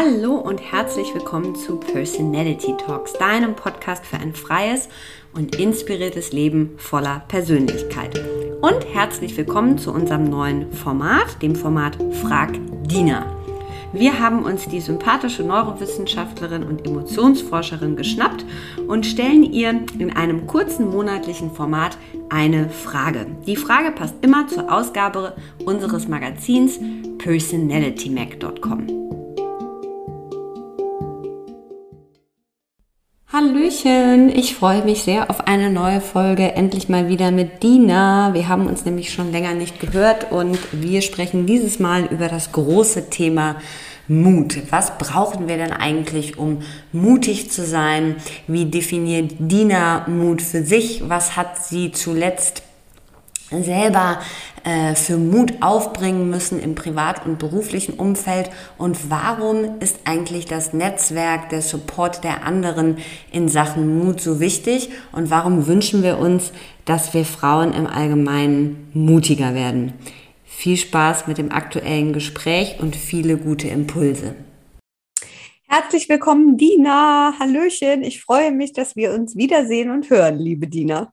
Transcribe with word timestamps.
Hallo 0.00 0.36
und 0.36 0.58
herzlich 0.58 1.12
willkommen 1.12 1.56
zu 1.56 1.74
Personality 1.74 2.72
Talks, 2.76 3.14
deinem 3.14 3.56
Podcast 3.56 4.06
für 4.06 4.16
ein 4.16 4.32
freies 4.32 4.88
und 5.34 5.56
inspiriertes 5.56 6.30
Leben 6.30 6.74
voller 6.76 7.24
Persönlichkeit. 7.26 8.16
Und 8.60 8.86
herzlich 8.94 9.36
willkommen 9.36 9.76
zu 9.76 9.92
unserem 9.92 10.30
neuen 10.30 10.72
Format, 10.72 11.42
dem 11.42 11.56
Format 11.56 11.98
Frag 12.22 12.52
Dina. 12.86 13.26
Wir 13.92 14.20
haben 14.20 14.44
uns 14.44 14.68
die 14.68 14.80
sympathische 14.80 15.42
Neurowissenschaftlerin 15.42 16.62
und 16.62 16.86
Emotionsforscherin 16.86 17.96
geschnappt 17.96 18.46
und 18.86 19.04
stellen 19.04 19.42
ihr 19.42 19.80
in 19.98 20.14
einem 20.14 20.46
kurzen 20.46 20.90
monatlichen 20.90 21.50
Format 21.50 21.98
eine 22.28 22.70
Frage. 22.70 23.26
Die 23.48 23.56
Frage 23.56 23.90
passt 23.90 24.14
immer 24.20 24.46
zur 24.46 24.72
Ausgabe 24.72 25.34
unseres 25.64 26.06
Magazins 26.06 26.78
personalitymac.com. 27.18 28.97
Hallöchen, 33.38 34.30
ich 34.30 34.56
freue 34.56 34.84
mich 34.84 35.04
sehr 35.04 35.30
auf 35.30 35.46
eine 35.46 35.70
neue 35.70 36.00
Folge, 36.00 36.54
endlich 36.54 36.88
mal 36.88 37.08
wieder 37.08 37.30
mit 37.30 37.62
Dina. 37.62 38.34
Wir 38.34 38.48
haben 38.48 38.66
uns 38.66 38.84
nämlich 38.84 39.12
schon 39.12 39.30
länger 39.30 39.54
nicht 39.54 39.78
gehört 39.78 40.32
und 40.32 40.58
wir 40.72 41.02
sprechen 41.02 41.46
dieses 41.46 41.78
Mal 41.78 42.06
über 42.06 42.26
das 42.26 42.50
große 42.50 43.10
Thema 43.10 43.54
Mut. 44.08 44.58
Was 44.70 44.98
brauchen 44.98 45.46
wir 45.46 45.56
denn 45.56 45.70
eigentlich, 45.70 46.36
um 46.36 46.62
mutig 46.90 47.48
zu 47.52 47.64
sein? 47.64 48.16
Wie 48.48 48.64
definiert 48.64 49.34
Dina 49.38 50.04
Mut 50.08 50.42
für 50.42 50.64
sich? 50.64 51.08
Was 51.08 51.36
hat 51.36 51.64
sie 51.64 51.92
zuletzt 51.92 52.64
selber 53.50 54.20
äh, 54.64 54.94
für 54.94 55.16
Mut 55.16 55.54
aufbringen 55.62 56.28
müssen 56.28 56.60
im 56.60 56.74
privat- 56.74 57.24
und 57.24 57.38
beruflichen 57.38 57.94
Umfeld 57.94 58.50
und 58.76 59.10
warum 59.10 59.80
ist 59.80 60.00
eigentlich 60.04 60.46
das 60.46 60.72
Netzwerk, 60.72 61.48
der 61.48 61.62
Support 61.62 62.24
der 62.24 62.44
anderen 62.44 62.98
in 63.32 63.48
Sachen 63.48 64.04
Mut 64.04 64.20
so 64.20 64.40
wichtig 64.40 64.90
und 65.12 65.30
warum 65.30 65.66
wünschen 65.66 66.02
wir 66.02 66.18
uns, 66.18 66.52
dass 66.84 67.14
wir 67.14 67.24
Frauen 67.24 67.72
im 67.72 67.86
Allgemeinen 67.86 68.88
mutiger 68.92 69.54
werden. 69.54 69.94
Viel 70.44 70.76
Spaß 70.76 71.26
mit 71.26 71.38
dem 71.38 71.52
aktuellen 71.52 72.12
Gespräch 72.12 72.80
und 72.80 72.96
viele 72.96 73.36
gute 73.36 73.68
Impulse. 73.68 74.34
Herzlich 75.68 76.08
willkommen, 76.08 76.56
Dina. 76.56 77.34
Hallöchen. 77.38 78.02
Ich 78.02 78.22
freue 78.22 78.52
mich, 78.52 78.72
dass 78.72 78.96
wir 78.96 79.12
uns 79.12 79.36
wiedersehen 79.36 79.90
und 79.90 80.08
hören, 80.08 80.38
liebe 80.38 80.66
Dina. 80.66 81.12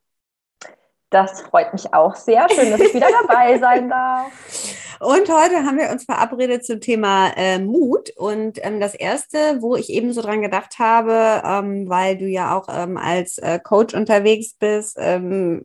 Das 1.16 1.44
freut 1.44 1.72
mich 1.72 1.94
auch 1.94 2.14
sehr. 2.14 2.46
Schön, 2.50 2.72
dass 2.72 2.82
ich 2.82 2.94
wieder 2.94 3.08
dabei 3.22 3.58
sein 3.58 3.88
darf. 3.88 4.34
Und 5.00 5.30
heute 5.30 5.66
haben 5.66 5.78
wir 5.78 5.90
uns 5.90 6.06
verabredet 6.06 6.66
zum 6.66 6.80
Thema 6.80 7.30
äh, 7.36 7.60
Mut. 7.60 8.12
Und 8.16 8.60
ähm, 8.64 8.80
das 8.80 8.96
erste, 8.96 9.62
wo 9.62 9.76
ich 9.76 9.90
eben 9.90 10.14
so 10.14 10.22
dran 10.22 10.42
gedacht 10.42 10.80
habe, 10.80 11.42
ähm, 11.46 11.90
weil 11.90 12.18
du 12.18 12.26
ja 12.26 12.58
auch 12.58 12.68
ähm, 12.70 12.96
als 12.98 13.38
äh, 13.40 13.60
Coach 13.60 13.94
unterwegs 13.94 14.54
bist, 14.58 14.98
ähm, 15.00 15.64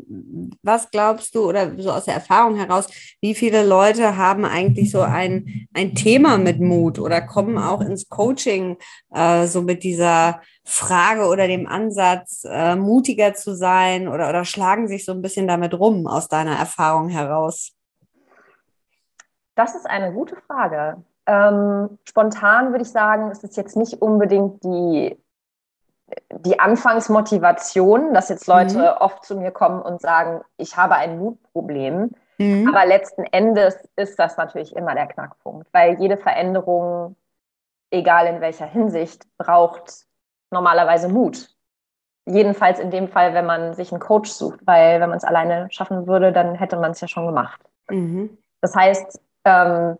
was 0.62 0.90
glaubst 0.90 1.34
du 1.34 1.48
oder 1.48 1.72
so 1.78 1.92
aus 1.92 2.06
der 2.06 2.14
Erfahrung 2.14 2.56
heraus, 2.56 2.88
wie 3.20 3.34
viele 3.34 3.64
Leute 3.64 4.16
haben 4.16 4.44
eigentlich 4.44 4.90
so 4.90 5.00
ein, 5.00 5.68
ein 5.74 5.94
Thema 5.94 6.36
mit 6.38 6.60
Mut 6.60 6.98
oder 6.98 7.20
kommen 7.20 7.56
auch 7.56 7.80
ins 7.80 8.08
Coaching 8.08 8.78
äh, 9.14 9.46
so 9.46 9.62
mit 9.62 9.84
dieser 9.84 10.40
Frage 10.64 11.26
oder 11.26 11.46
dem 11.46 11.66
Ansatz, 11.66 12.44
äh, 12.48 12.74
mutiger 12.74 13.34
zu 13.34 13.54
sein 13.54 14.08
oder, 14.08 14.28
oder 14.28 14.44
schlagen 14.44 14.88
sich 14.88 15.04
so 15.04 15.12
ein 15.12 15.22
bisschen 15.22 15.46
damit 15.46 15.74
rum 15.74 16.06
aus 16.06 16.28
deiner 16.28 16.56
Erfahrung 16.56 17.08
heraus? 17.08 17.72
Das 19.60 19.74
ist 19.74 19.84
eine 19.84 20.10
gute 20.10 20.36
Frage. 20.36 20.96
Ähm, 21.26 21.98
spontan 22.08 22.70
würde 22.70 22.80
ich 22.80 22.90
sagen, 22.90 23.30
es 23.30 23.44
ist 23.44 23.58
jetzt 23.58 23.76
nicht 23.76 24.00
unbedingt 24.00 24.64
die, 24.64 25.22
die 26.30 26.58
Anfangsmotivation, 26.58 28.14
dass 28.14 28.30
jetzt 28.30 28.46
Leute 28.46 28.78
mhm. 28.78 28.96
oft 29.00 29.22
zu 29.22 29.36
mir 29.36 29.50
kommen 29.50 29.82
und 29.82 30.00
sagen, 30.00 30.40
ich 30.56 30.78
habe 30.78 30.94
ein 30.94 31.18
Mutproblem. 31.18 32.10
Mhm. 32.38 32.68
Aber 32.68 32.86
letzten 32.86 33.24
Endes 33.24 33.76
ist 33.96 34.18
das 34.18 34.38
natürlich 34.38 34.74
immer 34.74 34.94
der 34.94 35.08
Knackpunkt, 35.08 35.68
weil 35.74 36.00
jede 36.00 36.16
Veränderung, 36.16 37.16
egal 37.90 38.28
in 38.28 38.40
welcher 38.40 38.64
Hinsicht, 38.64 39.26
braucht 39.36 40.06
normalerweise 40.50 41.10
Mut. 41.10 41.50
Jedenfalls 42.24 42.78
in 42.78 42.90
dem 42.90 43.08
Fall, 43.08 43.34
wenn 43.34 43.44
man 43.44 43.74
sich 43.74 43.92
einen 43.92 44.00
Coach 44.00 44.30
sucht, 44.30 44.60
weil 44.66 45.02
wenn 45.02 45.10
man 45.10 45.18
es 45.18 45.24
alleine 45.24 45.68
schaffen 45.70 46.06
würde, 46.06 46.32
dann 46.32 46.54
hätte 46.54 46.78
man 46.78 46.92
es 46.92 47.02
ja 47.02 47.08
schon 47.08 47.26
gemacht. 47.26 47.60
Mhm. 47.90 48.38
Das 48.62 48.74
heißt, 48.74 49.20
ähm, 49.44 49.98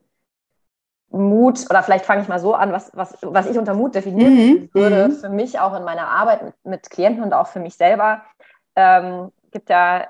Mut, 1.11 1.67
oder 1.69 1.83
vielleicht 1.83 2.07
fange 2.07 2.23
ich 2.23 2.29
mal 2.29 2.39
so 2.39 2.55
an, 2.55 2.73
was, 2.73 2.93
was, 2.95 3.17
was 3.23 3.51
ich 3.51 3.59
unter 3.59 3.75
Mut 3.75 3.95
definieren 3.95 4.35
mhm. 4.35 4.71
würde, 4.73 5.09
mhm. 5.09 5.13
für 5.13 5.29
mich 5.29 5.59
auch 5.59 5.77
in 5.77 5.85
meiner 5.85 6.09
Arbeit 6.09 6.45
mit, 6.45 6.55
mit 6.65 6.91
Klienten 6.91 7.25
und 7.25 7.33
auch 7.33 7.49
für 7.49 7.59
mich 7.59 7.75
selber, 7.75 8.23
ähm, 8.77 9.33
gibt 9.51 9.71
ja 9.71 10.07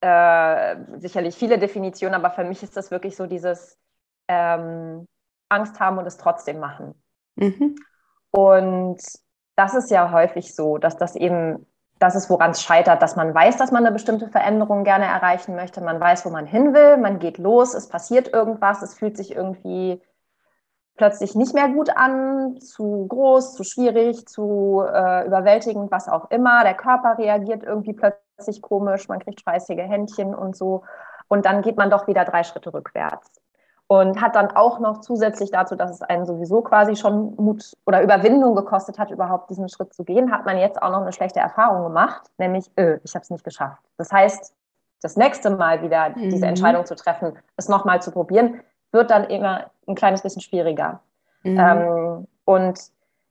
äh, 0.00 0.76
sicherlich 0.98 1.34
viele 1.34 1.58
Definitionen, 1.58 2.14
aber 2.14 2.30
für 2.30 2.44
mich 2.44 2.62
ist 2.62 2.76
das 2.76 2.92
wirklich 2.92 3.16
so 3.16 3.26
dieses 3.26 3.76
ähm, 4.28 5.08
Angst 5.48 5.80
haben 5.80 5.98
und 5.98 6.06
es 6.06 6.18
trotzdem 6.18 6.60
machen. 6.60 6.94
Mhm. 7.34 7.76
Und 8.30 9.00
das 9.56 9.74
ist 9.74 9.90
ja 9.90 10.12
häufig 10.12 10.54
so, 10.54 10.78
dass 10.78 10.96
das 10.96 11.16
eben 11.16 11.66
das 11.98 12.14
ist, 12.14 12.30
woran 12.30 12.52
es 12.52 12.62
scheitert, 12.62 13.02
dass 13.02 13.16
man 13.16 13.34
weiß, 13.34 13.56
dass 13.56 13.72
man 13.72 13.84
eine 13.84 13.92
bestimmte 13.92 14.28
Veränderung 14.28 14.84
gerne 14.84 15.06
erreichen 15.06 15.56
möchte. 15.56 15.80
Man 15.80 16.00
weiß, 16.00 16.24
wo 16.24 16.30
man 16.30 16.46
hin 16.46 16.74
will. 16.74 16.96
Man 16.96 17.18
geht 17.18 17.38
los, 17.38 17.74
es 17.74 17.88
passiert 17.88 18.32
irgendwas, 18.32 18.82
es 18.82 18.94
fühlt 18.94 19.16
sich 19.16 19.34
irgendwie 19.34 20.00
plötzlich 20.96 21.34
nicht 21.34 21.54
mehr 21.54 21.68
gut 21.68 21.90
an, 21.96 22.60
zu 22.60 23.06
groß, 23.08 23.54
zu 23.54 23.64
schwierig, 23.64 24.26
zu 24.26 24.82
äh, 24.86 25.26
überwältigend, 25.26 25.90
was 25.90 26.08
auch 26.08 26.30
immer. 26.30 26.64
Der 26.64 26.74
Körper 26.74 27.18
reagiert 27.18 27.62
irgendwie 27.62 27.92
plötzlich 27.92 28.62
komisch, 28.62 29.08
man 29.08 29.20
kriegt 29.20 29.40
schweißige 29.40 29.78
Händchen 29.78 30.34
und 30.34 30.56
so. 30.56 30.84
Und 31.28 31.46
dann 31.46 31.62
geht 31.62 31.76
man 31.76 31.90
doch 31.90 32.06
wieder 32.06 32.24
drei 32.24 32.42
Schritte 32.42 32.72
rückwärts 32.72 33.37
und 33.88 34.20
hat 34.20 34.36
dann 34.36 34.50
auch 34.50 34.80
noch 34.80 35.00
zusätzlich 35.00 35.50
dazu, 35.50 35.74
dass 35.74 35.90
es 35.90 36.02
einen 36.02 36.26
sowieso 36.26 36.60
quasi 36.60 36.94
schon 36.94 37.34
Mut 37.36 37.74
oder 37.86 38.02
Überwindung 38.02 38.54
gekostet 38.54 38.98
hat, 38.98 39.10
überhaupt 39.10 39.48
diesen 39.48 39.68
Schritt 39.70 39.94
zu 39.94 40.04
gehen, 40.04 40.30
hat 40.30 40.44
man 40.44 40.58
jetzt 40.58 40.80
auch 40.80 40.90
noch 40.90 41.00
eine 41.00 41.12
schlechte 41.12 41.40
Erfahrung 41.40 41.84
gemacht, 41.84 42.30
nämlich, 42.36 42.70
öh, 42.78 42.98
ich 43.02 43.14
habe 43.14 43.22
es 43.22 43.30
nicht 43.30 43.44
geschafft. 43.44 43.82
Das 43.96 44.12
heißt, 44.12 44.54
das 45.00 45.16
nächste 45.16 45.50
Mal 45.50 45.82
wieder 45.82 46.10
mhm. 46.10 46.28
diese 46.28 46.46
Entscheidung 46.46 46.84
zu 46.84 46.96
treffen, 46.96 47.38
es 47.56 47.68
nochmal 47.68 48.02
zu 48.02 48.10
probieren, 48.10 48.60
wird 48.92 49.10
dann 49.10 49.24
immer 49.24 49.70
ein 49.86 49.94
kleines 49.94 50.22
bisschen 50.22 50.42
schwieriger. 50.42 51.00
Mhm. 51.42 51.58
Ähm, 51.58 52.26
und 52.44 52.78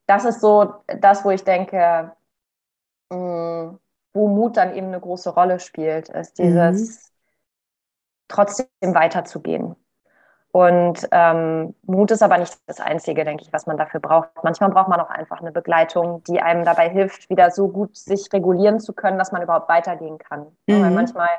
das 0.07 0.25
ist 0.25 0.41
so 0.41 0.73
das, 0.99 1.23
wo 1.23 1.29
ich 1.29 1.43
denke, 1.43 2.13
mh, 3.11 3.17
mm, 3.17 3.79
wo 4.13 4.27
Mut 4.27 4.57
dann 4.57 4.73
eben 4.73 4.87
eine 4.87 4.99
große 4.99 5.29
Rolle 5.29 5.59
spielt, 5.59 6.09
ist 6.09 6.39
dieses 6.39 6.81
mhm. 6.81 7.13
trotzdem 8.27 8.67
weiterzugehen. 8.81 9.75
Und 10.57 11.07
ähm, 11.11 11.75
Mut 11.83 12.09
ist 12.09 12.23
aber 12.23 12.39
nicht 12.39 12.57
das 12.65 12.79
Einzige, 12.79 13.23
denke 13.23 13.43
ich, 13.43 13.53
was 13.53 13.67
man 13.67 13.77
dafür 13.77 13.99
braucht. 13.99 14.29
Manchmal 14.41 14.71
braucht 14.71 14.87
man 14.87 14.99
auch 14.99 15.11
einfach 15.11 15.39
eine 15.39 15.51
Begleitung, 15.51 16.23
die 16.23 16.41
einem 16.41 16.65
dabei 16.65 16.89
hilft, 16.89 17.29
wieder 17.29 17.51
so 17.51 17.67
gut 17.67 17.95
sich 17.95 18.33
regulieren 18.33 18.79
zu 18.79 18.93
können, 18.93 19.19
dass 19.19 19.31
man 19.31 19.43
überhaupt 19.43 19.69
weitergehen 19.69 20.17
kann. 20.17 20.47
Mhm. 20.65 20.81
Weil 20.81 20.89
manchmal 20.89 21.29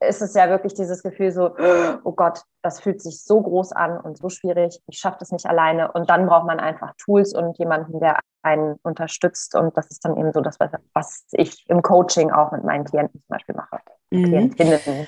ist 0.00 0.20
es 0.20 0.34
ja 0.34 0.48
wirklich 0.48 0.74
dieses 0.74 1.04
Gefühl 1.04 1.30
so, 1.30 1.54
oh 2.02 2.10
Gott, 2.10 2.42
das 2.60 2.80
fühlt 2.80 3.00
sich 3.00 3.22
so 3.22 3.40
groß 3.40 3.70
an 3.70 4.00
und 4.00 4.18
so 4.18 4.28
schwierig, 4.28 4.82
ich 4.88 4.98
schaffe 4.98 5.18
das 5.20 5.30
nicht 5.30 5.46
alleine. 5.46 5.92
Und 5.92 6.10
dann 6.10 6.26
braucht 6.26 6.46
man 6.46 6.58
einfach 6.58 6.92
Tools 6.98 7.36
und 7.36 7.56
jemanden, 7.58 8.00
der 8.00 8.18
einen 8.42 8.80
unterstützt. 8.82 9.54
Und 9.54 9.76
das 9.76 9.86
ist 9.92 10.04
dann 10.04 10.16
eben 10.16 10.32
so 10.32 10.40
das, 10.40 10.58
was 10.92 11.24
ich 11.30 11.64
im 11.68 11.82
Coaching 11.82 12.32
auch 12.32 12.50
mit 12.50 12.64
meinen 12.64 12.82
Klienten 12.82 13.20
zum 13.20 13.28
Beispiel 13.28 13.54
mache. 13.54 13.78
Mhm. 14.10 14.24
Klientinnen. 14.24 15.06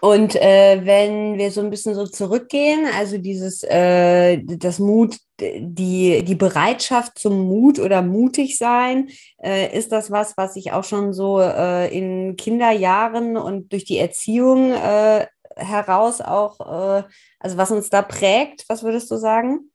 Und 0.00 0.36
äh, 0.36 0.80
wenn 0.84 1.38
wir 1.38 1.50
so 1.50 1.60
ein 1.60 1.70
bisschen 1.70 1.94
so 1.94 2.06
zurückgehen, 2.06 2.86
also 2.96 3.18
dieses, 3.18 3.62
äh, 3.62 4.42
das 4.44 4.78
Mut, 4.78 5.16
die, 5.40 6.22
die 6.22 6.34
Bereitschaft 6.34 7.18
zum 7.18 7.46
Mut 7.46 7.78
oder 7.78 8.02
mutig 8.02 8.58
sein, 8.58 9.08
äh, 9.42 9.76
ist 9.76 9.92
das 9.92 10.10
was, 10.10 10.36
was 10.36 10.56
ich 10.56 10.72
auch 10.72 10.84
schon 10.84 11.12
so 11.12 11.40
äh, 11.40 11.88
in 11.96 12.36
Kinderjahren 12.36 13.36
und 13.36 13.72
durch 13.72 13.84
die 13.84 13.98
Erziehung 13.98 14.72
äh, 14.72 15.26
heraus 15.56 16.20
auch, 16.20 16.60
äh, 16.60 17.02
also 17.40 17.56
was 17.56 17.70
uns 17.70 17.88
da 17.88 18.02
prägt, 18.02 18.64
was 18.68 18.82
würdest 18.82 19.10
du 19.10 19.16
sagen? 19.16 19.70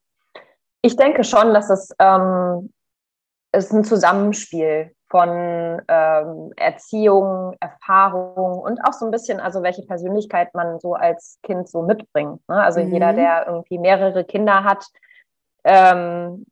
Ich 0.84 0.96
denke 0.96 1.24
schon, 1.24 1.54
dass 1.54 1.70
es, 1.70 1.90
ähm, 2.00 2.72
es 3.52 3.66
ist 3.66 3.74
ein 3.74 3.84
Zusammenspiel 3.84 4.92
von 5.12 5.82
ähm, 5.90 6.54
Erziehung, 6.56 7.54
Erfahrung 7.60 8.60
und 8.60 8.80
auch 8.86 8.94
so 8.94 9.06
ein 9.06 9.12
bisschen, 9.12 9.42
also 9.42 9.62
welche 9.62 9.84
Persönlichkeit 9.84 10.54
man 10.56 10.80
so 10.80 10.94
als 10.94 11.38
Kind 11.44 11.68
so 11.68 11.82
mitbringt. 11.82 12.40
Ne? 12.48 12.64
Also 12.64 12.82
mhm. 12.82 12.94
jeder, 12.94 13.12
der 13.12 13.46
irgendwie 13.48 13.78
mehrere 13.78 14.24
Kinder 14.24 14.64
hat, 14.64 14.86
ähm, 15.66 16.46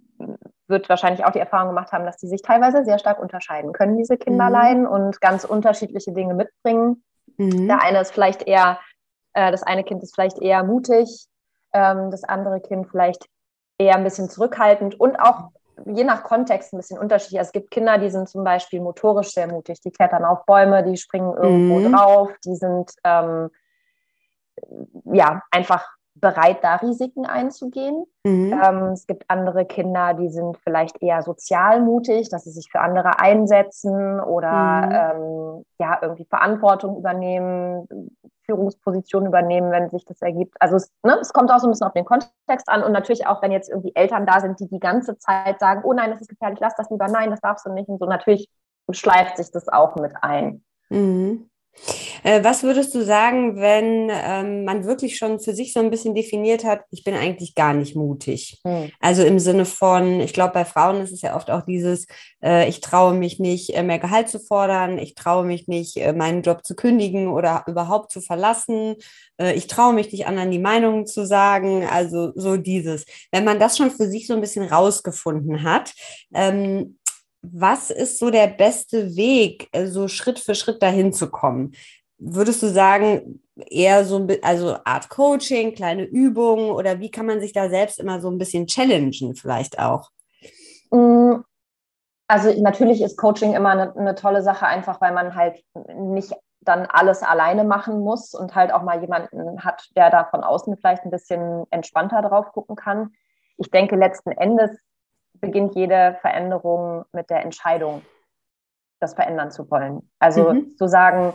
wird 0.68 0.90
wahrscheinlich 0.90 1.26
auch 1.26 1.32
die 1.32 1.40
Erfahrung 1.40 1.70
gemacht 1.70 1.94
haben, 1.94 2.06
dass 2.06 2.18
die 2.18 2.28
sich 2.28 2.42
teilweise 2.42 2.84
sehr 2.84 3.00
stark 3.00 3.20
unterscheiden 3.20 3.72
können, 3.72 3.98
diese 3.98 4.18
Kinderlein, 4.18 4.82
mhm. 4.82 4.88
und 4.88 5.22
ganz 5.22 5.46
unterschiedliche 5.46 6.12
Dinge 6.12 6.34
mitbringen. 6.34 7.02
Mhm. 7.38 7.68
Der 7.68 7.82
eine 7.82 8.02
ist 8.02 8.12
vielleicht 8.12 8.46
eher, 8.46 8.78
äh, 9.34 9.52
das 9.52 9.64
eine 9.64 9.86
Kind 9.86 10.04
ist 10.04 10.14
vielleicht 10.14 10.42
eher 10.42 10.66
mutig, 10.66 11.28
ähm, 11.72 12.12
das 12.12 12.26
andere 12.26 12.60
Kind 12.60 12.90
vielleicht 12.90 13.26
eher 13.78 13.96
ein 13.96 14.04
bisschen 14.04 14.30
zurückhaltend 14.30 15.00
und 15.00 15.18
auch 15.18 15.50
je 15.86 16.04
nach 16.04 16.24
Kontext 16.24 16.74
ein 16.74 16.78
bisschen 16.78 17.00
unterschiedlich. 17.00 17.42
Es 17.42 17.52
gibt 17.52 17.72
Kinder, 17.72 17.98
die 17.98 18.10
sind 18.10 18.30
zum 18.30 18.44
Beispiel 18.44 18.81
motorisch 18.81 19.31
sehr 19.31 19.48
mutig, 19.48 19.81
die 19.81 19.92
klettern 19.92 20.26
auf 20.26 20.46
Bäume, 20.46 20.84
die 20.84 20.98
springen 20.98 21.34
irgendwo 21.34 21.80
mhm. 21.80 21.92
drauf, 21.94 22.31
die 22.46 22.56
sind 22.56 22.92
ähm, 23.04 23.50
ja 25.06 25.42
einfach 25.52 25.88
bereit, 26.19 26.63
da 26.63 26.75
Risiken 26.75 27.25
einzugehen. 27.25 28.06
Mhm. 28.24 28.60
Ähm, 28.63 28.83
es 28.94 29.07
gibt 29.07 29.25
andere 29.27 29.66
Kinder, 29.66 30.13
die 30.13 30.30
sind 30.30 30.57
vielleicht 30.57 31.01
eher 31.01 31.21
sozial 31.21 31.81
mutig, 31.81 32.30
dass 32.30 32.44
sie 32.44 32.51
sich 32.51 32.69
für 32.71 32.80
andere 32.80 33.19
einsetzen 33.19 34.19
oder 34.19 34.51
mhm. 34.51 34.94
ähm, 34.94 35.66
ja 35.80 36.00
irgendwie 36.01 36.25
Verantwortung 36.25 36.98
übernehmen, 36.98 37.88
Führungspositionen 38.45 39.27
übernehmen, 39.27 39.71
wenn 39.71 39.89
sich 39.89 40.06
das 40.06 40.21
ergibt. 40.21 40.56
Also 40.60 40.75
es, 40.77 40.92
ne, 41.04 41.18
es 41.21 41.33
kommt 41.33 41.51
auch 41.51 41.60
so 41.60 41.68
ein 41.68 41.71
bisschen 41.71 41.88
auf 41.88 41.94
den 41.94 42.06
Kontext 42.06 42.68
an 42.68 42.83
und 42.83 42.92
natürlich 42.92 43.27
auch, 43.27 43.42
wenn 43.42 43.51
jetzt 43.51 43.69
irgendwie 43.69 43.95
Eltern 43.95 44.25
da 44.25 44.39
sind, 44.42 44.60
die 44.60 44.68
die 44.68 44.80
ganze 44.80 45.18
Zeit 45.18 45.60
sagen, 45.60 45.81
oh 45.83 45.94
nein, 45.94 46.12
das 46.12 46.22
ist 46.22 46.30
gefährlich, 46.30 46.60
lass 46.60 46.75
das 46.75 46.89
lieber, 46.89 47.07
nein, 47.07 47.30
das 47.30 47.42
darfst 47.42 47.65
du 47.65 47.72
nicht 47.72 47.89
und 47.89 48.00
so. 48.00 48.06
Natürlich 48.06 48.50
schleift 48.92 49.38
sich 49.38 49.51
das 49.51 49.68
auch 49.68 49.95
mit 49.95 50.13
ein. 50.22 50.63
Mhm. 50.89 51.49
Äh, 52.24 52.44
was 52.44 52.63
würdest 52.63 52.94
du 52.94 53.04
sagen, 53.04 53.56
wenn 53.57 54.10
ähm, 54.12 54.66
man 54.66 54.86
wirklich 54.86 55.18
schon 55.18 55.39
für 55.39 55.54
sich 55.54 55.74
so 55.74 55.80
ein 55.80 55.89
bisschen 55.89 56.16
definiert 56.16 56.63
hat, 56.63 56.81
ich 56.92 57.04
bin 57.04 57.13
eigentlich 57.13 57.56
gar 57.56 57.74
nicht 57.74 57.95
mutig? 57.95 58.60
Hm. 58.66 58.92
Also 59.00 59.24
im 59.24 59.39
Sinne 59.39 59.66
von, 59.66 60.19
ich 60.19 60.33
glaube, 60.33 60.54
bei 60.54 60.66
Frauen 60.66 61.01
ist 61.01 61.12
es 61.12 61.21
ja 61.21 61.36
oft 61.36 61.50
auch 61.50 61.62
dieses, 61.62 62.07
äh, 62.44 62.68
ich 62.68 62.81
traue 62.81 63.13
mich 63.13 63.39
nicht, 63.39 63.75
äh, 63.75 63.83
mehr 63.83 64.00
Gehalt 64.00 64.30
zu 64.30 64.39
fordern, 64.39 64.98
ich 64.98 65.16
traue 65.16 65.45
mich 65.45 65.68
nicht, 65.68 65.98
äh, 65.98 66.13
meinen 66.13 66.42
Job 66.42 66.66
zu 66.66 66.75
kündigen 66.75 67.30
oder 67.30 67.63
überhaupt 67.68 68.12
zu 68.12 68.22
verlassen, 68.22 68.95
äh, 69.39 69.54
ich 69.54 69.68
traue 69.68 69.94
mich 69.94 70.12
nicht, 70.12 70.27
anderen 70.27 70.51
die 70.51 70.60
Meinungen 70.60 71.06
zu 71.06 71.25
sagen, 71.25 71.86
also 71.86 72.31
so 72.36 72.57
dieses. 72.57 73.06
Wenn 73.31 73.45
man 73.45 73.60
das 73.60 73.77
schon 73.77 73.92
für 73.92 74.07
sich 74.07 74.27
so 74.27 74.33
ein 74.33 74.42
bisschen 74.42 74.68
rausgefunden 74.68 75.63
hat, 75.63 75.94
ähm, 76.33 76.98
was 77.41 77.89
ist 77.89 78.19
so 78.19 78.30
der 78.30 78.47
beste 78.47 79.15
Weg, 79.15 79.69
äh, 79.71 79.88
so 79.88 80.07
Schritt 80.07 80.39
für 80.39 80.56
Schritt 80.56 80.81
dahin 80.81 81.13
zu 81.13 81.30
kommen? 81.30 81.74
Würdest 82.18 82.62
du 82.62 82.68
sagen, 82.68 83.41
eher 83.56 84.03
so 84.03 84.27
also 84.41 84.77
Art 84.83 85.09
Coaching, 85.09 85.74
kleine 85.74 86.03
Übungen 86.03 86.71
oder 86.71 87.00
wie 87.00 87.12
kann 87.12 87.25
man 87.25 87.39
sich 87.39 87.53
da 87.53 87.69
selbst 87.69 88.00
immer 88.00 88.19
so 88.19 88.30
ein 88.30 88.38
bisschen 88.38 88.68
challengen, 88.68 89.36
vielleicht 89.36 89.80
auch? 89.80 90.09
Mm, 90.91 91.36
also 92.27 92.62
natürlich 92.62 93.01
ist 93.01 93.18
Coaching 93.18 93.53
immer 93.53 93.69
eine, 93.69 93.95
eine 93.95 94.15
tolle 94.15 94.44
Sache, 94.44 94.65
einfach 94.65 95.00
weil 95.01 95.13
man 95.13 95.36
halt 95.36 95.63
nicht 95.95 96.33
dann 96.62 96.86
alles 96.88 97.24
alleine 97.24 97.63
machen 97.63 98.01
muss 98.01 98.33
und 98.33 98.53
halt 98.53 98.74
auch 98.74 98.83
mal 98.83 99.01
jemanden 99.01 99.63
hat, 99.63 99.89
der 99.95 100.09
da 100.09 100.25
von 100.25 100.44
außen 100.44 100.75
vielleicht 100.77 101.06
ein 101.06 101.12
bisschen 101.12 101.65
entspannter 101.71 102.21
drauf 102.21 102.51
gucken 102.51 102.75
kann. 102.75 103.13
Ich 103.57 103.71
denke, 103.71 103.95
letzten 103.95 104.31
Endes 104.31 104.77
beginnt 105.39 105.75
jede 105.75 106.18
Veränderung 106.21 107.06
mit 107.12 107.30
der 107.30 107.44
Entscheidung, 107.44 108.01
das 109.00 109.13
verändern 109.13 109.51
zu 109.51 109.69
wollen. 109.71 110.09
Also 110.19 110.53
mhm. 110.53 110.75
zu 110.77 110.88
sagen, 110.88 111.33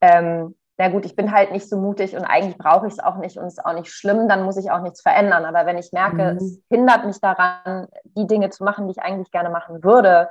ähm, 0.00 0.54
na 0.78 0.88
gut, 0.88 1.04
ich 1.04 1.14
bin 1.14 1.32
halt 1.32 1.52
nicht 1.52 1.68
so 1.68 1.76
mutig 1.76 2.16
und 2.16 2.24
eigentlich 2.24 2.58
brauche 2.58 2.86
ich 2.86 2.94
es 2.94 2.98
auch 2.98 3.16
nicht 3.16 3.36
und 3.36 3.46
es 3.46 3.54
ist 3.54 3.64
auch 3.64 3.74
nicht 3.74 3.92
schlimm, 3.92 4.28
dann 4.28 4.44
muss 4.44 4.56
ich 4.56 4.70
auch 4.70 4.80
nichts 4.80 5.02
verändern. 5.02 5.44
Aber 5.44 5.66
wenn 5.66 5.78
ich 5.78 5.92
merke, 5.92 6.32
mhm. 6.32 6.36
es 6.38 6.60
hindert 6.70 7.04
mich 7.04 7.20
daran, 7.20 7.88
die 8.04 8.26
Dinge 8.26 8.50
zu 8.50 8.64
machen, 8.64 8.86
die 8.86 8.92
ich 8.92 9.02
eigentlich 9.02 9.30
gerne 9.30 9.50
machen 9.50 9.84
würde, 9.84 10.28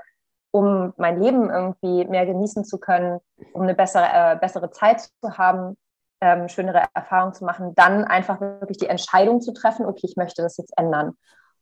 um 0.51 0.93
mein 0.97 1.21
Leben 1.21 1.49
irgendwie 1.49 2.05
mehr 2.05 2.25
genießen 2.25 2.65
zu 2.65 2.79
können, 2.79 3.19
um 3.53 3.61
eine 3.61 3.75
bessere, 3.75 4.07
äh, 4.11 4.35
bessere 4.35 4.71
Zeit 4.71 5.01
zu 5.01 5.37
haben, 5.37 5.77
ähm, 6.21 6.49
schönere 6.49 6.83
Erfahrungen 6.93 7.33
zu 7.33 7.45
machen, 7.45 7.73
dann 7.75 8.03
einfach 8.03 8.41
wirklich 8.41 8.77
die 8.77 8.87
Entscheidung 8.87 9.41
zu 9.41 9.53
treffen, 9.53 9.85
okay, 9.85 10.01
ich 10.03 10.17
möchte 10.17 10.41
das 10.41 10.57
jetzt 10.57 10.73
ändern. 10.77 11.13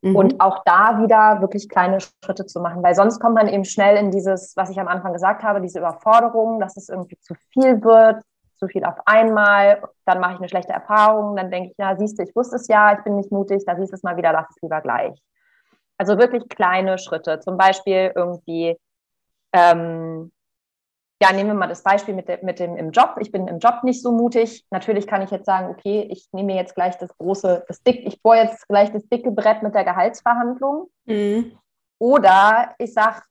Mhm. 0.02 0.16
Und 0.16 0.42
auch 0.42 0.64
da 0.66 1.02
wieder 1.02 1.42
wirklich 1.42 1.68
kleine 1.68 2.00
Schritte 2.00 2.46
zu 2.46 2.62
machen, 2.62 2.82
weil 2.84 2.96
sonst 2.96 3.20
kommt 3.20 3.36
man 3.36 3.48
eben 3.48 3.66
schnell 3.66 3.98
in 3.98 4.12
dieses, 4.12 4.56
was 4.56 4.70
ich 4.70 4.80
am 4.80 4.88
Anfang 4.88 5.14
gesagt 5.14 5.44
habe, 5.44 5.62
diese 5.62 5.80
Überforderung, 5.80 6.60
dass 6.60 6.78
es 6.78 6.90
irgendwie 6.90 7.18
zu 7.20 7.34
viel 7.52 7.84
wird, 7.84 8.24
zu 8.56 8.68
viel 8.68 8.86
auf 8.86 8.96
einmal, 9.06 9.82
dann 10.06 10.20
mache 10.20 10.34
ich 10.34 10.40
eine 10.40 10.50
schlechte 10.50 10.74
Erfahrung, 10.74 11.36
dann 11.36 11.52
denke 11.52 11.72
ich, 11.72 11.78
ja, 11.78 11.98
siehst 11.98 12.18
du, 12.18 12.24
ich 12.24 12.36
wusste 12.36 12.58
es 12.58 12.68
ja, 12.68 12.94
ich 12.94 13.04
bin 13.04 13.16
nicht 13.16 13.32
mutig, 13.32 13.64
da 13.66 13.76
siehst 13.76 13.92
du 13.92 13.96
es 13.96 14.04
mal 14.04 14.18
wieder, 14.18 14.32
lass 14.32 14.50
es 14.50 14.62
lieber 14.62 14.82
gleich. 14.82 15.18
Also 15.98 16.18
wirklich 16.18 16.48
kleine 16.48 16.98
Schritte, 16.98 17.40
zum 17.42 17.58
Beispiel 17.58 18.12
irgendwie 18.16 18.78
ähm, 19.52 20.32
ja, 21.22 21.34
nehmen 21.34 21.50
wir 21.50 21.54
mal 21.54 21.68
das 21.68 21.84
Beispiel 21.84 22.14
mit, 22.14 22.30
de, 22.30 22.44
mit 22.44 22.60
dem 22.60 22.78
im 22.78 22.92
Job. 22.92 23.18
Ich 23.20 23.32
bin 23.32 23.48
im 23.48 23.60
Job 23.60 23.84
nicht 23.84 24.02
so 24.02 24.12
mutig. 24.12 24.66
Natürlich 24.72 25.06
kann 25.06 25.22
ich 25.22 25.32
jetzt 25.32 25.46
sagen, 25.46 25.70
okay, 25.70 26.08
ich 26.10 26.28
nehme 26.32 26.56
jetzt 26.56 26.76
gleich 26.76 26.98
das 26.98 27.16
große, 27.18 27.66
das 27.68 27.84
dick, 27.84 28.06
ich 28.06 28.22
bohre 28.22 28.38
jetzt 28.38 28.68
gleich 28.70 28.92
das 28.92 29.08
dicke 29.10 29.32
Brett 29.32 29.62
mit 29.62 29.76
der 29.76 29.84
Gehaltsverhandlung. 29.84 30.90
Mhm. 31.06 31.58
Oder 32.00 32.74
ich 32.78 32.94
sage, 32.94 33.22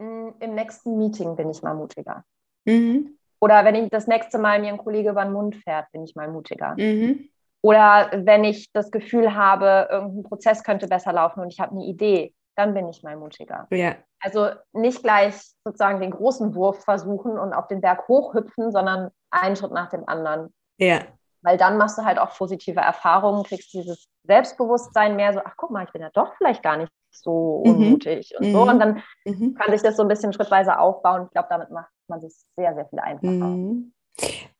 hm, 0.00 0.34
im 0.38 0.54
nächsten 0.54 0.98
Meeting 0.98 1.34
bin 1.34 1.48
ich 1.50 1.62
mal 1.62 1.74
mutiger. 1.74 2.24
Mhm. 2.66 3.16
Oder 3.40 3.64
wenn 3.64 3.74
ich 3.74 3.88
das 3.88 4.06
nächste 4.06 4.38
Mal 4.38 4.60
mir 4.60 4.68
ein 4.68 4.78
Kollege 4.78 5.10
über 5.10 5.24
den 5.24 5.32
Mund 5.32 5.56
fährt, 5.56 5.90
bin 5.92 6.04
ich 6.04 6.14
mal 6.14 6.28
mutiger. 6.28 6.74
Mhm. 6.76 7.30
Oder 7.62 8.10
wenn 8.14 8.44
ich 8.44 8.70
das 8.72 8.90
Gefühl 8.90 9.34
habe, 9.34 9.88
irgendein 9.90 10.24
Prozess 10.24 10.62
könnte 10.62 10.88
besser 10.88 11.12
laufen 11.12 11.40
und 11.40 11.52
ich 11.52 11.60
habe 11.60 11.72
eine 11.72 11.84
Idee, 11.84 12.34
dann 12.60 12.74
bin 12.74 12.88
ich 12.88 13.02
mal 13.02 13.16
mutiger. 13.16 13.66
Ja. 13.70 13.96
Also 14.20 14.50
nicht 14.72 15.02
gleich 15.02 15.34
sozusagen 15.64 16.00
den 16.00 16.10
großen 16.10 16.54
Wurf 16.54 16.84
versuchen 16.84 17.38
und 17.38 17.54
auf 17.54 17.68
den 17.68 17.80
Berg 17.80 18.06
hochhüpfen, 18.06 18.70
sondern 18.70 19.10
einen 19.30 19.56
Schritt 19.56 19.72
nach 19.72 19.88
dem 19.88 20.06
anderen. 20.06 20.52
Ja. 20.78 21.00
Weil 21.42 21.56
dann 21.56 21.78
machst 21.78 21.96
du 21.96 22.04
halt 22.04 22.18
auch 22.18 22.36
positive 22.36 22.80
Erfahrungen, 22.80 23.44
kriegst 23.44 23.72
dieses 23.72 24.08
Selbstbewusstsein 24.24 25.16
mehr 25.16 25.32
so, 25.32 25.40
ach 25.42 25.54
guck 25.56 25.70
mal, 25.70 25.84
ich 25.84 25.92
bin 25.92 26.02
ja 26.02 26.10
doch 26.12 26.34
vielleicht 26.36 26.62
gar 26.62 26.76
nicht 26.76 26.92
so 27.10 27.62
mhm. 27.64 27.72
unmutig 27.72 28.34
mhm. 28.38 28.46
und 28.46 28.52
so. 28.52 28.62
Und 28.62 28.78
dann 28.78 29.02
mhm. 29.24 29.54
kann 29.54 29.72
sich 29.72 29.82
das 29.82 29.96
so 29.96 30.02
ein 30.02 30.08
bisschen 30.08 30.32
schrittweise 30.34 30.78
aufbauen. 30.78 31.24
Ich 31.24 31.30
glaube, 31.30 31.48
damit 31.50 31.70
macht 31.70 31.90
man 32.08 32.20
sich 32.20 32.34
sehr, 32.56 32.74
sehr 32.74 32.86
viel 32.86 33.00
einfacher. 33.00 33.30
Mhm. 33.30 33.92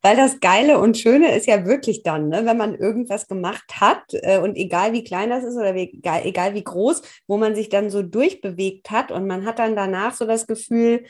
Weil 0.02 0.16
das 0.16 0.40
Geile 0.40 0.78
und 0.78 0.96
Schöne 0.96 1.34
ist 1.34 1.46
ja 1.46 1.66
wirklich 1.66 2.02
dann, 2.02 2.28
ne, 2.28 2.46
wenn 2.46 2.56
man 2.56 2.74
irgendwas 2.74 3.28
gemacht 3.28 3.80
hat 3.80 4.02
äh, 4.12 4.38
und 4.38 4.56
egal 4.56 4.92
wie 4.92 5.04
klein 5.04 5.28
das 5.28 5.44
ist 5.44 5.56
oder 5.56 5.74
wie, 5.74 5.92
egal, 5.92 6.22
egal 6.24 6.54
wie 6.54 6.64
groß, 6.64 7.02
wo 7.26 7.36
man 7.36 7.54
sich 7.54 7.68
dann 7.68 7.90
so 7.90 8.02
durchbewegt 8.02 8.90
hat 8.90 9.12
und 9.12 9.26
man 9.26 9.44
hat 9.44 9.58
dann 9.58 9.76
danach 9.76 10.14
so 10.14 10.24
das 10.26 10.46
Gefühl, 10.46 11.04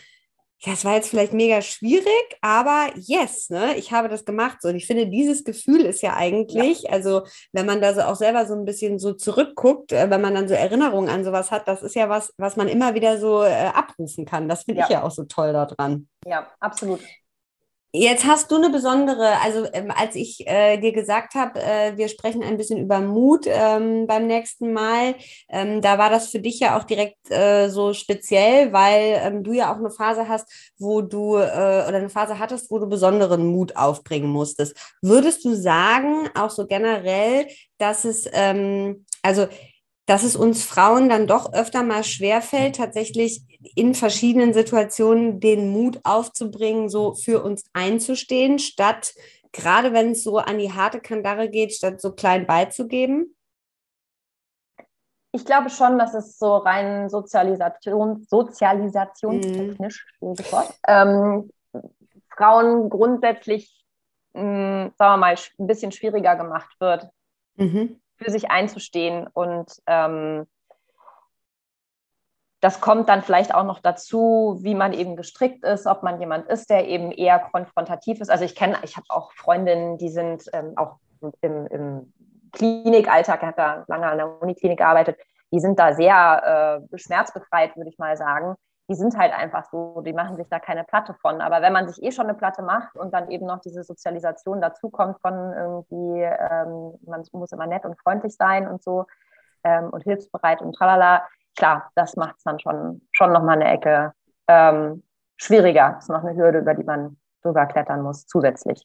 ja, 0.63 0.75
es 0.75 0.85
war 0.85 0.95
jetzt 0.95 1.09
vielleicht 1.09 1.33
mega 1.33 1.63
schwierig, 1.63 2.37
aber 2.43 2.91
yes, 2.97 3.49
ne, 3.49 3.77
ich 3.77 3.93
habe 3.93 4.09
das 4.09 4.27
gemacht. 4.27 4.59
So, 4.61 4.69
und 4.69 4.77
ich 4.77 4.87
finde, 4.87 5.07
dieses 5.07 5.43
Gefühl 5.43 5.87
ist 5.87 6.03
ja 6.03 6.17
eigentlich, 6.17 6.83
ja. 6.83 6.91
also 6.91 7.23
wenn 7.53 7.65
man 7.65 7.81
da 7.81 7.95
so 7.95 8.03
auch 8.03 8.17
selber 8.17 8.45
so 8.45 8.55
ein 8.55 8.67
bisschen 8.67 8.99
so 8.99 9.15
zurückguckt, 9.15 9.93
äh, 9.93 10.11
wenn 10.11 10.21
man 10.21 10.35
dann 10.35 10.49
so 10.49 10.55
Erinnerungen 10.55 11.09
an 11.09 11.25
sowas 11.25 11.51
hat, 11.51 11.67
das 11.67 11.83
ist 11.83 11.95
ja 11.95 12.11
was, 12.11 12.35
was 12.37 12.57
man 12.57 12.69
immer 12.69 12.95
wieder 12.95 13.19
so 13.19 13.43
äh, 13.43 13.71
abrufen 13.73 14.27
kann. 14.27 14.51
Das 14.51 14.65
finde 14.65 14.81
ja. 14.81 14.87
ich 14.87 14.93
ja 14.93 15.03
auch 15.03 15.11
so 15.11 15.25
toll 15.25 15.55
daran. 15.55 16.09
Ja, 16.27 16.47
absolut. 16.61 17.01
Jetzt 17.93 18.25
hast 18.25 18.53
du 18.53 18.57
eine 18.57 18.71
besondere, 18.71 19.41
also 19.43 19.67
ähm, 19.73 19.91
als 19.91 20.15
ich 20.15 20.47
äh, 20.47 20.77
dir 20.79 20.93
gesagt 20.93 21.35
habe, 21.35 21.61
äh, 21.61 21.97
wir 21.97 22.07
sprechen 22.07 22.41
ein 22.45 22.57
bisschen 22.57 22.79
über 22.79 23.01
Mut 23.01 23.47
ähm, 23.49 24.07
beim 24.07 24.29
nächsten 24.29 24.73
Mal, 24.73 25.17
ähm, 25.49 25.81
da 25.81 25.99
war 25.99 26.09
das 26.09 26.29
für 26.29 26.39
dich 26.39 26.61
ja 26.61 26.79
auch 26.79 26.85
direkt 26.85 27.19
äh, 27.33 27.69
so 27.69 27.93
speziell, 27.93 28.73
weil 28.73 29.21
ähm, 29.25 29.43
du 29.43 29.53
ja 29.53 29.73
auch 29.73 29.79
eine 29.79 29.91
Phase 29.91 30.29
hast, 30.29 30.47
wo 30.79 31.01
du 31.03 31.35
äh, 31.35 31.41
oder 31.41 31.97
eine 31.97 32.11
Phase 32.11 32.39
hattest, 32.39 32.71
wo 32.71 32.79
du 32.79 32.89
besonderen 32.89 33.49
Mut 33.49 33.75
aufbringen 33.75 34.31
musstest. 34.31 34.77
Würdest 35.03 35.45
du 35.45 35.55
sagen, 35.55 36.29
auch 36.37 36.51
so 36.51 36.69
generell, 36.69 37.49
dass 37.79 38.05
es, 38.05 38.29
ähm, 38.33 39.05
also 39.23 39.49
dass 40.11 40.25
es 40.25 40.35
uns 40.35 40.65
Frauen 40.65 41.09
dann 41.09 41.29
doch 41.29 41.53
öfter 41.53 41.85
mal 41.85 42.03
schwerfällt, 42.03 42.75
tatsächlich 42.75 43.43
in 43.77 43.95
verschiedenen 43.95 44.53
Situationen 44.53 45.39
den 45.39 45.71
Mut 45.71 46.01
aufzubringen, 46.03 46.89
so 46.89 47.15
für 47.15 47.45
uns 47.45 47.71
einzustehen, 47.75 48.59
statt 48.59 49.15
gerade 49.53 49.93
wenn 49.93 50.11
es 50.11 50.25
so 50.25 50.39
an 50.39 50.59
die 50.59 50.73
harte 50.73 50.99
Kandare 51.01 51.49
geht, 51.49 51.73
statt 51.73 52.01
so 52.01 52.11
klein 52.11 52.45
beizugeben? 52.45 53.37
Ich 55.31 55.45
glaube 55.45 55.71
schon, 55.71 55.97
dass 55.97 56.13
es 56.15 56.41
so 56.41 56.57
rein 56.57 57.09
Sozialisation, 57.09 58.27
sozialisationstechnisch, 58.29 60.07
mhm. 60.21 60.35
ähm, 60.89 61.51
Frauen 62.37 62.91
grundsätzlich, 62.91 63.85
mh, 64.33 64.43
hm, 64.43 64.93
sagen 64.99 65.13
wir 65.13 65.17
mal, 65.19 65.37
ein 65.61 65.67
bisschen 65.69 65.93
schwieriger 65.93 66.35
gemacht 66.35 66.75
wird. 66.81 67.09
Mhm 67.55 68.01
für 68.21 68.31
sich 68.31 68.51
einzustehen. 68.51 69.27
Und 69.27 69.71
ähm, 69.87 70.47
das 72.61 72.81
kommt 72.81 73.09
dann 73.09 73.23
vielleicht 73.23 73.55
auch 73.55 73.65
noch 73.65 73.81
dazu, 73.81 74.59
wie 74.61 74.75
man 74.75 74.93
eben 74.93 75.17
gestrickt 75.17 75.65
ist, 75.65 75.87
ob 75.87 76.03
man 76.03 76.21
jemand 76.21 76.47
ist, 76.49 76.69
der 76.69 76.87
eben 76.87 77.11
eher 77.11 77.39
konfrontativ 77.39 78.21
ist. 78.21 78.31
Also 78.31 78.45
ich 78.45 78.55
kenne, 78.55 78.77
ich 78.83 78.97
habe 78.97 79.07
auch 79.09 79.33
Freundinnen, 79.33 79.97
die 79.97 80.11
sind 80.11 80.45
ähm, 80.53 80.75
auch 80.77 80.97
im, 81.41 81.67
im 81.67 82.13
Klinikalltag, 82.53 83.41
ich 83.43 83.49
habe 83.49 83.63
ja 83.63 83.85
lange 83.89 84.07
an 84.07 84.19
der 84.19 84.43
Uniklinik 84.43 84.79
gearbeitet, 84.79 85.19
die 85.53 85.61
sind 85.61 85.79
da 85.79 85.95
sehr 85.95 86.87
äh, 86.93 86.99
schmerzbefreit, 86.99 87.77
würde 87.77 87.91
ich 87.91 87.99
mal 87.99 88.17
sagen 88.17 88.57
die 88.91 88.97
sind 88.97 89.17
halt 89.17 89.33
einfach 89.33 89.71
so, 89.71 90.01
die 90.05 90.13
machen 90.13 90.37
sich 90.37 90.49
da 90.49 90.59
keine 90.59 90.83
Platte 90.83 91.15
von. 91.23 91.41
Aber 91.41 91.63
wenn 91.63 91.73
man 91.73 91.89
sich 91.89 92.03
eh 92.03 92.11
schon 92.11 92.27
eine 92.27 92.35
Platte 92.35 92.61
macht 92.61 92.97
und 92.97 93.15
dann 93.15 93.31
eben 93.31 93.47
noch 93.47 93.61
diese 93.61 93.85
Sozialisation 93.85 94.61
dazukommt 94.61 95.21
von 95.21 95.33
irgendwie, 95.33 96.23
ähm, 96.23 96.99
man 97.07 97.25
muss 97.31 97.53
immer 97.53 97.69
nett 97.69 97.85
und 97.85 97.97
freundlich 98.01 98.35
sein 98.35 98.67
und 98.67 98.83
so, 98.83 99.07
ähm, 99.63 99.91
und 99.91 100.03
hilfsbereit 100.03 100.61
und 100.61 100.73
tralala. 100.73 101.25
Klar, 101.55 101.93
das 101.95 102.17
macht 102.17 102.35
es 102.39 102.43
dann 102.43 102.59
schon, 102.59 103.07
schon 103.13 103.33
nochmal 103.33 103.63
eine 103.63 103.73
Ecke 103.73 104.13
ähm, 104.49 105.05
schwieriger. 105.37 105.93
Das 105.95 106.05
ist 106.05 106.09
noch 106.09 106.25
eine 106.25 106.35
Hürde, 106.37 106.59
über 106.59 106.75
die 106.75 106.83
man 106.83 107.17
drüber 107.43 107.67
klettern 107.67 108.03
muss, 108.03 108.27
zusätzlich. 108.27 108.85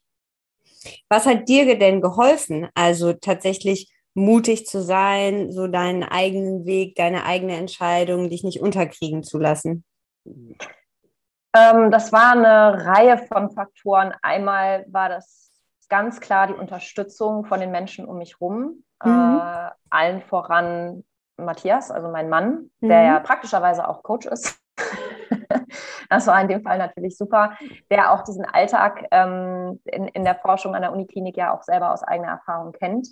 Was 1.10 1.26
hat 1.26 1.50
dir 1.50 1.80
denn 1.80 2.00
geholfen? 2.02 2.70
Also 2.76 3.14
tatsächlich 3.14 3.92
mutig 4.14 4.68
zu 4.68 4.84
sein, 4.84 5.52
so 5.52 5.66
deinen 5.66 6.04
eigenen 6.04 6.66
Weg, 6.68 6.96
deine 6.96 7.26
eigene 7.26 7.56
Entscheidung, 7.56 8.30
dich 8.30 8.44
nicht 8.44 8.62
unterkriegen 8.62 9.24
zu 9.24 9.40
lassen? 9.40 9.84
Ähm, 10.26 11.92
das 11.92 12.12
war 12.12 12.32
eine 12.32 12.86
Reihe 12.86 13.18
von 13.18 13.52
Faktoren. 13.52 14.14
Einmal 14.22 14.86
war 14.90 15.10
das 15.10 15.52
ganz 15.90 16.20
klar 16.20 16.48
die 16.48 16.54
Unterstützung 16.54 17.46
von 17.46 17.60
den 17.60 17.72
Menschen 17.72 18.06
um 18.06 18.18
mich 18.18 18.36
herum. 18.40 18.84
Mhm. 19.04 19.40
Äh, 19.42 19.70
allen 19.90 20.22
voran 20.22 21.04
Matthias, 21.38 21.92
also 21.92 22.10
mein 22.10 22.30
Mann, 22.30 22.72
mhm. 22.80 22.90
der 22.90 23.04
ja 23.04 23.20
praktischerweise 23.20 23.88
auch 23.88 24.04
Coach 24.04 24.26
ist. 24.26 24.60
das 26.10 26.28
war 26.28 26.42
in 26.42 26.48
dem 26.48 26.62
Fall 26.62 26.78
natürlich 26.78 27.18
super, 27.18 27.58
der 27.90 28.12
auch 28.12 28.24
diesen 28.24 28.46
Alltag 28.46 29.06
ähm, 29.12 29.80
in, 29.86 30.08
in 30.10 30.24
der 30.24 30.36
Forschung 30.36 30.76
an 30.76 30.82
der 30.82 30.92
Uniklinik 30.92 31.38
ja 31.38 31.54
auch 31.54 31.64
selber 31.64 31.92
aus 31.92 32.04
eigener 32.04 32.32
Erfahrung 32.32 32.72
kennt. 32.72 33.08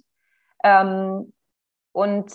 Ähm, 0.63 1.33
und 1.91 2.33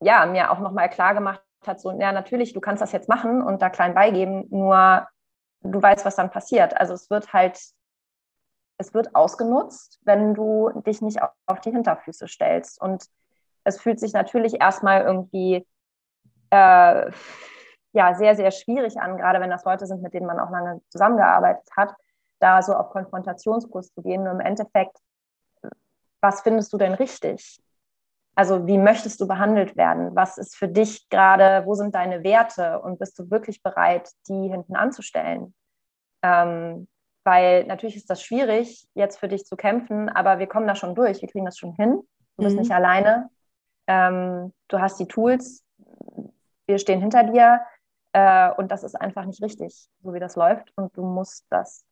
ja, 0.00 0.26
mir 0.26 0.50
auch 0.50 0.58
nochmal 0.58 0.90
klar 0.90 1.14
gemacht 1.14 1.42
hat, 1.66 1.80
so, 1.80 1.92
ja, 1.92 2.12
natürlich, 2.12 2.52
du 2.52 2.60
kannst 2.60 2.82
das 2.82 2.92
jetzt 2.92 3.08
machen 3.08 3.42
und 3.42 3.62
da 3.62 3.70
klein 3.70 3.94
beigeben, 3.94 4.46
nur 4.50 5.06
du 5.62 5.82
weißt, 5.82 6.04
was 6.04 6.16
dann 6.16 6.30
passiert. 6.30 6.78
Also 6.78 6.94
es 6.94 7.10
wird 7.10 7.32
halt, 7.32 7.58
es 8.78 8.94
wird 8.94 9.14
ausgenutzt, 9.14 10.00
wenn 10.02 10.34
du 10.34 10.70
dich 10.86 11.02
nicht 11.02 11.20
auf 11.46 11.60
die 11.60 11.70
Hinterfüße 11.70 12.26
stellst. 12.28 12.80
Und 12.80 13.04
es 13.64 13.80
fühlt 13.80 14.00
sich 14.00 14.12
natürlich 14.12 14.60
erstmal 14.60 15.02
irgendwie 15.02 15.66
äh, 16.50 17.10
ja, 17.92 18.14
sehr, 18.14 18.34
sehr 18.36 18.50
schwierig 18.50 19.00
an, 19.00 19.16
gerade 19.16 19.40
wenn 19.40 19.50
das 19.50 19.64
Leute 19.64 19.86
sind, 19.86 20.02
mit 20.02 20.14
denen 20.14 20.26
man 20.26 20.40
auch 20.40 20.50
lange 20.50 20.80
zusammengearbeitet 20.88 21.68
hat, 21.76 21.94
da 22.40 22.62
so 22.62 22.74
auf 22.74 22.90
Konfrontationskurs 22.90 23.92
zu 23.92 24.02
gehen. 24.02 24.26
Und 24.26 24.40
im 24.40 24.40
Endeffekt, 24.40 24.96
was 26.20 26.40
findest 26.40 26.72
du 26.72 26.78
denn 26.78 26.94
richtig? 26.94 27.62
Also 28.34 28.66
wie 28.66 28.78
möchtest 28.78 29.20
du 29.20 29.28
behandelt 29.28 29.76
werden? 29.76 30.14
Was 30.14 30.38
ist 30.38 30.56
für 30.56 30.68
dich 30.68 31.08
gerade, 31.10 31.66
wo 31.66 31.74
sind 31.74 31.94
deine 31.94 32.24
Werte 32.24 32.80
und 32.80 32.98
bist 32.98 33.18
du 33.18 33.30
wirklich 33.30 33.62
bereit, 33.62 34.10
die 34.28 34.48
hinten 34.48 34.74
anzustellen? 34.74 35.54
Ähm, 36.22 36.88
weil 37.24 37.64
natürlich 37.64 37.96
ist 37.96 38.10
das 38.10 38.22
schwierig, 38.22 38.88
jetzt 38.94 39.18
für 39.18 39.28
dich 39.28 39.44
zu 39.44 39.56
kämpfen, 39.56 40.08
aber 40.08 40.38
wir 40.38 40.46
kommen 40.46 40.66
da 40.66 40.74
schon 40.74 40.94
durch, 40.94 41.20
wir 41.20 41.28
kriegen 41.28 41.44
das 41.44 41.58
schon 41.58 41.74
hin. 41.74 42.00
Du 42.36 42.44
bist 42.44 42.56
mhm. 42.56 42.62
nicht 42.62 42.72
alleine. 42.72 43.30
Ähm, 43.86 44.52
du 44.68 44.80
hast 44.80 44.98
die 44.98 45.08
Tools, 45.08 45.64
wir 46.66 46.78
stehen 46.78 47.00
hinter 47.00 47.24
dir 47.24 47.60
äh, 48.12 48.50
und 48.52 48.72
das 48.72 48.82
ist 48.82 48.94
einfach 48.94 49.26
nicht 49.26 49.42
richtig, 49.42 49.88
so 50.02 50.14
wie 50.14 50.20
das 50.20 50.36
läuft 50.36 50.72
und 50.76 50.96
du 50.96 51.04
musst 51.04 51.46
das 51.50 51.84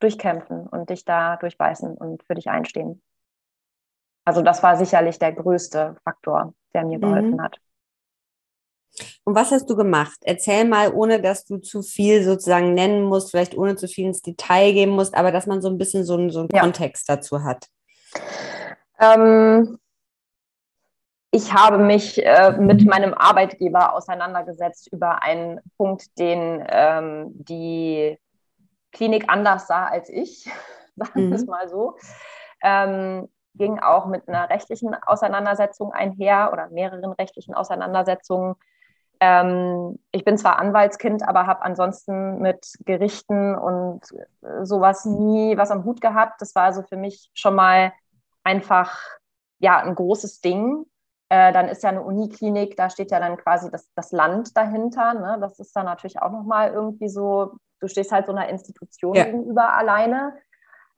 durchkämpfen 0.00 0.66
und 0.66 0.90
dich 0.90 1.04
da 1.04 1.36
durchbeißen 1.36 1.94
und 1.94 2.22
für 2.24 2.34
dich 2.34 2.48
einstehen. 2.48 3.02
Also 4.30 4.42
das 4.42 4.62
war 4.62 4.76
sicherlich 4.76 5.18
der 5.18 5.32
größte 5.32 5.96
Faktor, 6.04 6.54
der 6.72 6.84
mir 6.84 7.00
geholfen 7.00 7.32
mhm. 7.32 7.42
hat. 7.42 7.56
Und 9.24 9.34
was 9.34 9.50
hast 9.50 9.68
du 9.68 9.74
gemacht? 9.74 10.18
Erzähl 10.22 10.64
mal, 10.66 10.92
ohne 10.94 11.20
dass 11.20 11.46
du 11.46 11.58
zu 11.58 11.82
viel 11.82 12.22
sozusagen 12.22 12.72
nennen 12.72 13.02
musst, 13.02 13.32
vielleicht 13.32 13.58
ohne 13.58 13.74
zu 13.74 13.88
viel 13.88 14.06
ins 14.06 14.22
Detail 14.22 14.70
gehen 14.70 14.90
musst, 14.90 15.16
aber 15.16 15.32
dass 15.32 15.48
man 15.48 15.60
so 15.60 15.68
ein 15.68 15.78
bisschen 15.78 16.04
so, 16.04 16.14
einen, 16.14 16.30
so 16.30 16.40
einen 16.42 16.48
ja. 16.52 16.60
Kontext 16.60 17.08
dazu 17.08 17.42
hat. 17.42 17.66
Ähm, 19.00 19.80
ich 21.32 21.52
habe 21.52 21.78
mich 21.78 22.24
äh, 22.24 22.52
mit 22.52 22.86
meinem 22.86 23.14
Arbeitgeber 23.14 23.96
auseinandergesetzt 23.96 24.92
über 24.92 25.24
einen 25.24 25.58
Punkt, 25.76 26.16
den 26.20 26.64
ähm, 26.68 27.32
die 27.32 28.16
Klinik 28.92 29.24
anders 29.26 29.66
sah 29.66 29.86
als 29.86 30.08
ich, 30.08 30.44
sagen 30.94 31.30
wir 31.30 31.34
es 31.34 31.42
mhm. 31.42 31.50
mal 31.50 31.68
so. 31.68 31.96
Ähm, 32.62 33.28
ging 33.54 33.78
auch 33.78 34.06
mit 34.06 34.28
einer 34.28 34.48
rechtlichen 34.48 34.94
Auseinandersetzung 34.94 35.92
einher 35.92 36.50
oder 36.52 36.68
mehreren 36.68 37.12
rechtlichen 37.12 37.54
Auseinandersetzungen. 37.54 38.54
Ähm, 39.20 39.98
ich 40.12 40.24
bin 40.24 40.38
zwar 40.38 40.58
Anwaltskind, 40.58 41.28
aber 41.28 41.46
habe 41.46 41.62
ansonsten 41.62 42.38
mit 42.40 42.72
Gerichten 42.86 43.54
und 43.54 44.00
sowas 44.62 45.04
nie 45.04 45.56
was 45.56 45.70
am 45.70 45.84
Hut 45.84 46.00
gehabt. 46.00 46.40
Das 46.40 46.54
war 46.54 46.64
also 46.64 46.82
für 46.82 46.96
mich 46.96 47.30
schon 47.34 47.54
mal 47.54 47.92
einfach 48.44 48.98
ja 49.58 49.78
ein 49.78 49.94
großes 49.94 50.40
Ding. 50.40 50.86
Äh, 51.28 51.52
dann 51.52 51.68
ist 51.68 51.82
ja 51.82 51.90
eine 51.90 52.02
Uniklinik, 52.02 52.76
da 52.76 52.90
steht 52.90 53.12
ja 53.12 53.20
dann 53.20 53.36
quasi 53.36 53.70
das, 53.70 53.88
das 53.94 54.10
Land 54.10 54.56
dahinter. 54.56 55.14
Ne? 55.14 55.38
Das 55.40 55.58
ist 55.60 55.76
dann 55.76 55.86
natürlich 55.86 56.20
auch 56.20 56.32
nochmal 56.32 56.72
irgendwie 56.72 57.08
so, 57.08 57.52
du 57.78 57.88
stehst 57.88 58.10
halt 58.10 58.26
so 58.26 58.32
einer 58.32 58.48
Institution 58.48 59.14
ja. 59.14 59.24
gegenüber 59.24 59.74
alleine. 59.74 60.34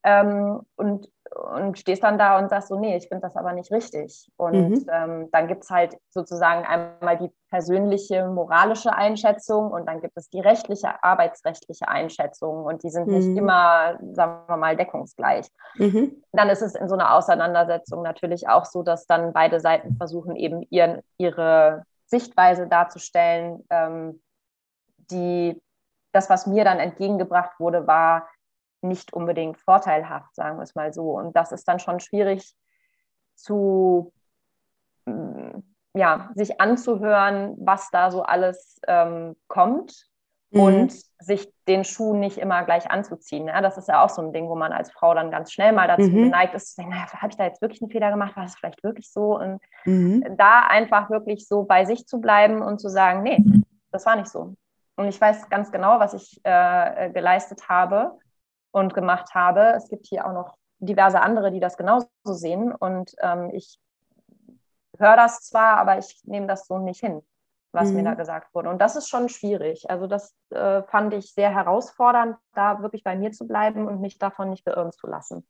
Ähm, 0.04 0.60
und 0.76 1.08
und 1.34 1.78
stehst 1.78 2.02
dann 2.02 2.18
da 2.18 2.38
und 2.38 2.48
sagst 2.48 2.68
so, 2.68 2.78
nee, 2.78 2.96
ich 2.96 3.08
finde 3.08 3.22
das 3.22 3.36
aber 3.36 3.52
nicht 3.52 3.70
richtig. 3.72 4.30
Und 4.36 4.70
mhm. 4.70 4.86
ähm, 4.92 5.28
dann 5.32 5.48
gibt 5.48 5.64
es 5.64 5.70
halt 5.70 5.96
sozusagen 6.10 6.64
einmal 6.64 7.16
die 7.16 7.30
persönliche 7.50 8.26
moralische 8.28 8.92
Einschätzung 8.92 9.70
und 9.70 9.86
dann 9.86 10.00
gibt 10.00 10.16
es 10.16 10.30
die 10.30 10.40
rechtliche, 10.40 11.02
arbeitsrechtliche 11.02 11.88
Einschätzung 11.88 12.64
und 12.64 12.82
die 12.82 12.90
sind 12.90 13.06
mhm. 13.06 13.14
nicht 13.14 13.36
immer, 13.36 13.98
sagen 14.12 14.42
wir 14.46 14.56
mal, 14.56 14.76
deckungsgleich. 14.76 15.48
Mhm. 15.76 16.22
Dann 16.32 16.48
ist 16.48 16.62
es 16.62 16.74
in 16.74 16.88
so 16.88 16.94
einer 16.94 17.14
Auseinandersetzung 17.14 18.02
natürlich 18.02 18.48
auch 18.48 18.64
so, 18.64 18.82
dass 18.82 19.06
dann 19.06 19.32
beide 19.32 19.60
Seiten 19.60 19.96
versuchen, 19.96 20.36
eben 20.36 20.62
ihren, 20.70 21.02
ihre 21.18 21.84
Sichtweise 22.06 22.66
darzustellen. 22.66 23.64
Ähm, 23.70 24.22
die, 25.10 25.60
das, 26.12 26.30
was 26.30 26.46
mir 26.46 26.64
dann 26.64 26.78
entgegengebracht 26.78 27.58
wurde, 27.58 27.86
war, 27.86 28.28
nicht 28.82 29.12
unbedingt 29.12 29.58
vorteilhaft, 29.58 30.34
sagen 30.34 30.58
wir 30.58 30.62
es 30.62 30.74
mal 30.74 30.92
so. 30.92 31.12
Und 31.12 31.36
das 31.36 31.52
ist 31.52 31.66
dann 31.66 31.78
schon 31.78 32.00
schwierig 32.00 32.54
zu, 33.34 34.12
mm, 35.06 35.60
ja, 35.94 36.30
sich 36.34 36.60
anzuhören, 36.60 37.54
was 37.58 37.90
da 37.90 38.10
so 38.10 38.22
alles 38.22 38.80
ähm, 38.88 39.36
kommt 39.46 40.08
mhm. 40.50 40.60
und 40.60 40.92
sich 41.18 41.52
den 41.68 41.84
Schuh 41.84 42.14
nicht 42.14 42.38
immer 42.38 42.64
gleich 42.64 42.90
anzuziehen. 42.90 43.46
Ja, 43.46 43.60
das 43.60 43.78
ist 43.78 43.88
ja 43.88 44.04
auch 44.04 44.08
so 44.08 44.22
ein 44.22 44.32
Ding, 44.32 44.48
wo 44.48 44.56
man 44.56 44.72
als 44.72 44.90
Frau 44.90 45.14
dann 45.14 45.30
ganz 45.30 45.52
schnell 45.52 45.72
mal 45.72 45.86
dazu 45.86 46.08
mhm. 46.08 46.24
geneigt 46.24 46.54
ist, 46.54 46.70
zu 46.70 46.76
denken, 46.76 46.94
naja, 46.94 47.06
habe 47.12 47.30
ich 47.30 47.36
da 47.36 47.44
jetzt 47.44 47.62
wirklich 47.62 47.82
einen 47.82 47.90
Fehler 47.90 48.10
gemacht? 48.10 48.36
War 48.36 48.44
das 48.44 48.56
vielleicht 48.56 48.82
wirklich 48.82 49.12
so? 49.12 49.38
Und 49.38 49.60
mhm. 49.84 50.24
da 50.36 50.66
einfach 50.66 51.10
wirklich 51.10 51.46
so 51.46 51.64
bei 51.64 51.84
sich 51.84 52.06
zu 52.06 52.20
bleiben 52.20 52.62
und 52.62 52.80
zu 52.80 52.88
sagen, 52.88 53.22
nee, 53.22 53.42
das 53.90 54.06
war 54.06 54.16
nicht 54.16 54.28
so. 54.28 54.54
Und 54.96 55.08
ich 55.08 55.20
weiß 55.20 55.48
ganz 55.48 55.70
genau, 55.72 56.00
was 56.00 56.14
ich 56.14 56.40
äh, 56.44 57.10
geleistet 57.10 57.68
habe 57.68 58.18
und 58.72 58.94
gemacht 58.94 59.34
habe. 59.34 59.74
Es 59.76 59.88
gibt 59.88 60.06
hier 60.06 60.26
auch 60.26 60.32
noch 60.32 60.56
diverse 60.80 61.20
andere, 61.20 61.52
die 61.52 61.60
das 61.60 61.76
genauso 61.76 62.08
sehen. 62.24 62.72
Und 62.72 63.14
ähm, 63.20 63.50
ich 63.52 63.78
höre 64.98 65.16
das 65.16 65.40
zwar, 65.40 65.78
aber 65.78 65.98
ich 65.98 66.20
nehme 66.24 66.46
das 66.46 66.66
so 66.66 66.78
nicht 66.78 67.00
hin, 67.00 67.22
was 67.72 67.90
mhm. 67.90 67.96
mir 67.96 68.04
da 68.04 68.14
gesagt 68.14 68.54
wurde. 68.54 68.68
Und 68.70 68.80
das 68.80 68.96
ist 68.96 69.08
schon 69.08 69.28
schwierig. 69.28 69.88
Also 69.88 70.06
das 70.06 70.34
äh, 70.50 70.82
fand 70.82 71.14
ich 71.14 71.32
sehr 71.32 71.54
herausfordernd, 71.54 72.36
da 72.54 72.82
wirklich 72.82 73.04
bei 73.04 73.16
mir 73.16 73.30
zu 73.32 73.46
bleiben 73.46 73.86
und 73.86 74.00
mich 74.00 74.18
davon 74.18 74.50
nicht 74.50 74.64
beirren 74.64 74.92
zu 74.92 75.06
lassen. 75.06 75.46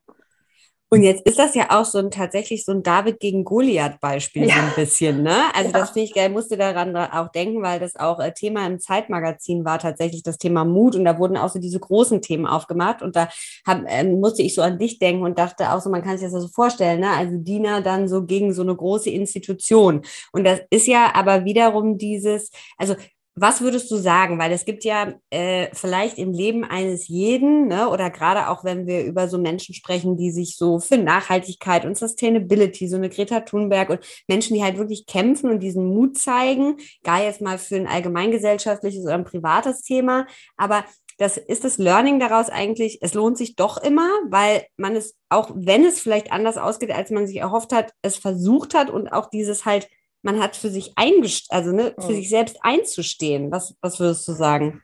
Und 0.93 1.05
jetzt 1.05 1.27
ist 1.27 1.39
das 1.39 1.55
ja 1.55 1.69
auch 1.71 1.87
so 1.87 1.97
ein 1.97 2.11
tatsächlich 2.11 2.67
so 2.67 2.73
ein 2.73 2.83
David 2.83 3.19
gegen 3.19 3.45
Goliath-Beispiel 3.45 4.47
ja. 4.47 4.57
so 4.57 4.61
ein 4.61 4.73
bisschen, 4.77 5.23
ne? 5.23 5.45
Also 5.55 5.71
ja. 5.71 5.79
das 5.79 5.93
finde 5.93 6.05
ich 6.05 6.13
geil, 6.13 6.29
musste 6.29 6.59
daran 6.59 6.95
auch 6.95 7.33
denken, 7.33 7.63
weil 7.63 7.81
das 7.81 7.97
auch 7.97 8.21
äh, 8.21 8.35
Thema 8.35 8.67
im 8.67 8.79
Zeitmagazin 8.79 9.65
war, 9.65 9.79
tatsächlich 9.79 10.23
das 10.23 10.37
Thema 10.37 10.67
Mut 10.67 10.95
und 10.95 11.07
da 11.07 11.19
wurden 11.19 11.39
auch 11.39 11.49
so 11.49 11.59
diese 11.59 11.81
großen 11.81 12.21
Themen 12.21 12.45
aufgemacht 12.45 13.01
und 13.01 13.17
da 13.17 13.31
hab, 13.67 13.85
ähm, 13.89 14.21
musste 14.21 14.43
ich 14.43 14.55
so 14.55 14.61
an 14.61 14.79
dich 14.79 14.99
denken 14.99 15.23
und 15.23 15.39
dachte 15.39 15.73
auch 15.73 15.81
so, 15.81 15.89
man 15.89 16.03
kann 16.03 16.19
sich 16.19 16.31
das 16.31 16.43
so 16.43 16.49
vorstellen, 16.49 17.01
ne? 17.01 17.09
Also 17.09 17.39
Dina 17.39 17.81
dann 17.81 18.07
so 18.07 18.27
gegen 18.27 18.53
so 18.53 18.61
eine 18.61 18.77
große 18.77 19.09
Institution. 19.09 20.03
Und 20.31 20.45
das 20.45 20.61
ist 20.69 20.87
ja 20.87 21.15
aber 21.15 21.47
wiederum 21.47 21.97
dieses, 21.97 22.51
also 22.77 22.97
was 23.35 23.63
würdest 23.63 23.91
du 23.91 23.97
sagen? 23.97 24.39
Weil 24.39 24.53
es 24.53 24.65
gibt 24.65 24.85
ja 24.85 25.15
äh, 25.31 25.69
vielleicht 25.73 26.19
im 26.19 26.33
Leben 26.33 26.65
eines 26.65 27.09
jeden, 27.09 27.67
ne, 27.67 27.89
oder 27.89 28.11
gerade 28.11 28.49
auch 28.49 28.63
wenn 28.63 28.87
wir 28.87 29.05
über 29.05 29.29
so 29.29 29.39
Menschen 29.39 29.75
sprechen, 29.75 30.17
die 30.17 30.31
sich 30.31 30.57
so 30.57 30.79
für 30.79 30.99
Nachhaltigkeit 30.99 31.87
und 31.87 31.97
Sustainability, 31.97 32.89
so 32.89 32.97
eine 32.97 33.09
Greta 33.09 33.41
Thunberg 33.41 33.89
und 33.91 34.01
Menschen, 34.29 34.55
die 34.55 34.63
halt 34.63 34.77
wirklich 34.77 35.07
kämpfen 35.07 35.51
und 35.51 35.61
diesen 35.61 35.87
Mut 35.87 36.19
zeigen, 36.19 36.77
gar 37.03 37.23
jetzt 37.23 37.41
mal 37.41 37.59
für 37.59 37.77
ein 37.77 37.87
allgemeingesellschaftliches 37.87 39.05
oder 39.05 39.15
ein 39.15 39.25
privates 39.25 39.83
Thema, 39.83 40.27
aber 40.57 40.85
das 41.19 41.37
ist 41.37 41.65
das 41.65 41.79
Learning 41.79 42.19
daraus 42.19 42.49
eigentlich, 42.51 42.99
es 43.01 43.15
lohnt 43.15 43.39
sich 43.39 43.55
doch 43.57 43.79
immer, 43.79 44.09
weil 44.29 44.67
man 44.77 44.97
es, 44.97 45.17
auch 45.29 45.51
wenn 45.55 45.85
es 45.85 46.01
vielleicht 46.01 46.33
anders 46.33 46.59
ausgeht, 46.59 46.91
als 46.91 47.11
man 47.11 47.27
sich 47.27 47.37
erhofft 47.37 47.73
hat, 47.73 47.93
es 48.03 48.17
versucht 48.17 48.75
hat 48.75 48.91
und 48.91 49.09
auch 49.09 49.31
dieses 49.31 49.65
halt 49.65 49.89
man 50.23 50.41
hat 50.41 50.57
für 50.57 50.71
sich 50.71 50.93
eingest 50.97 51.53
also 51.53 51.73
ne, 51.73 51.95
für 51.99 52.13
mhm. 52.13 52.15
sich 52.15 52.29
selbst 52.29 52.59
einzustehen. 52.63 53.51
Was, 53.51 53.77
was 53.81 54.01
würdest 54.01 54.27
du 54.29 54.33
sagen? 54.33 54.83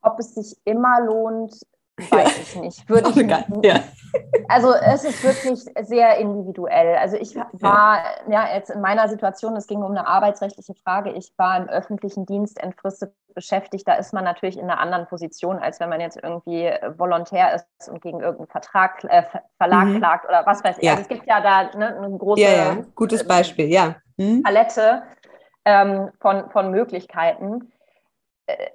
Ob 0.00 0.18
es 0.18 0.34
sich 0.34 0.56
immer 0.64 1.00
lohnt, 1.04 1.54
weiß 1.98 2.36
ja. 2.36 2.42
ich 2.42 2.56
nicht. 2.56 2.88
Würde 2.88 3.10
ich 3.10 3.16
nicht. 3.16 3.64
Ja. 3.64 3.80
Also 4.48 4.72
es 4.72 5.04
ist 5.04 5.22
wirklich 5.22 5.64
sehr 5.86 6.16
individuell. 6.18 6.96
Also 6.96 7.16
ich 7.16 7.36
war 7.52 8.02
ja 8.28 8.48
jetzt 8.54 8.70
in 8.70 8.80
meiner 8.80 9.08
Situation, 9.08 9.56
es 9.56 9.66
ging 9.66 9.82
um 9.82 9.90
eine 9.90 10.06
arbeitsrechtliche 10.06 10.74
Frage, 10.74 11.12
ich 11.12 11.32
war 11.36 11.56
im 11.58 11.68
öffentlichen 11.68 12.24
Dienst 12.24 12.58
entfristet 12.62 13.12
beschäftigt. 13.34 13.86
Da 13.86 13.94
ist 13.94 14.12
man 14.12 14.24
natürlich 14.24 14.58
in 14.58 14.64
einer 14.64 14.80
anderen 14.80 15.06
Position, 15.06 15.58
als 15.58 15.78
wenn 15.78 15.88
man 15.88 16.00
jetzt 16.00 16.18
irgendwie 16.20 16.72
Volontär 16.96 17.54
ist 17.54 17.88
und 17.88 18.00
gegen 18.00 18.20
irgendeinen 18.20 18.48
Vertrag, 18.48 19.04
äh, 19.04 19.22
Verlag 19.58 19.86
mhm. 19.86 19.98
klagt 19.98 20.28
oder 20.28 20.44
was 20.44 20.64
weiß 20.64 20.78
ich. 20.78 20.84
Ja. 20.84 20.92
Also 20.92 21.02
es 21.02 21.08
gibt 21.08 21.26
ja 21.26 21.40
da 21.40 21.76
ne, 21.76 21.96
eine 21.96 22.16
große 22.16 22.40
ja, 22.40 22.50
ja. 22.50 22.76
Gutes 22.94 23.26
Beispiel, 23.26 23.66
ja. 23.66 23.96
Mhm. 24.16 24.42
Palette 24.42 25.02
ähm, 25.64 26.10
von, 26.20 26.50
von 26.50 26.70
Möglichkeiten 26.70 27.60
äh, 27.60 27.77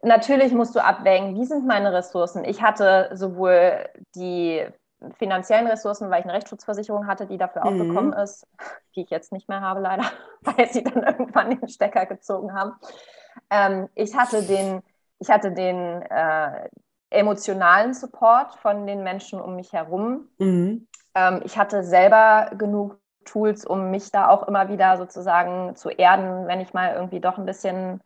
natürlich 0.02 0.54
musst 0.54 0.76
du 0.76 0.84
abwägen, 0.84 1.36
wie 1.36 1.46
sind 1.46 1.66
meine 1.66 1.94
Ressourcen. 1.94 2.44
Ich 2.46 2.62
hatte 2.62 3.10
sowohl 3.14 3.90
die 4.16 4.66
finanziellen 5.18 5.68
Ressourcen, 5.68 6.10
weil 6.10 6.20
ich 6.20 6.26
eine 6.26 6.34
Rechtsschutzversicherung 6.34 7.08
hatte, 7.08 7.26
die 7.26 7.38
dafür 7.38 7.66
mhm. 7.66 7.68
aufgekommen 7.68 8.14
ist, 8.14 8.48
die 8.96 9.02
ich 9.02 9.10
jetzt 9.10 9.32
nicht 9.32 9.50
mehr 9.50 9.62
habe 9.62 9.82
leider, 9.82 10.06
weil 10.42 10.70
sie 10.72 10.84
dann 10.84 11.04
irgendwann 11.04 11.50
den 11.50 11.68
Stecker 11.68 12.06
gezogen 12.06 12.54
haben. 12.54 12.74
Ähm, 13.50 13.90
ich 13.96 14.16
hatte 14.16 14.44
den, 14.44 14.82
ich 15.20 15.30
hatte 15.30 15.52
den 15.52 16.02
äh, 16.04 16.70
emotionalen 17.10 17.94
Support 17.94 18.56
von 18.56 18.88
den 18.88 19.04
Menschen 19.04 19.42
um 19.42 19.56
mich 19.56 19.74
herum. 19.74 20.30
Mhm. 20.38 20.88
Ähm, 21.16 21.42
ich 21.44 21.58
hatte 21.58 21.84
selber 21.84 22.52
genug 22.58 23.00
Tools, 23.26 23.66
um 23.66 23.92
mich 23.92 24.12
da 24.12 24.28
auch 24.28 24.48
immer 24.48 24.70
wieder 24.70 24.98
sozusagen 24.98 25.76
zu 25.76 25.90
erden, 25.90 26.48
wenn 26.48 26.60
ich 26.60 26.74
mal 26.74 26.94
irgendwie 26.94 27.22
doch 27.22 27.38
ein 27.38 27.46
bisschen 27.46 28.02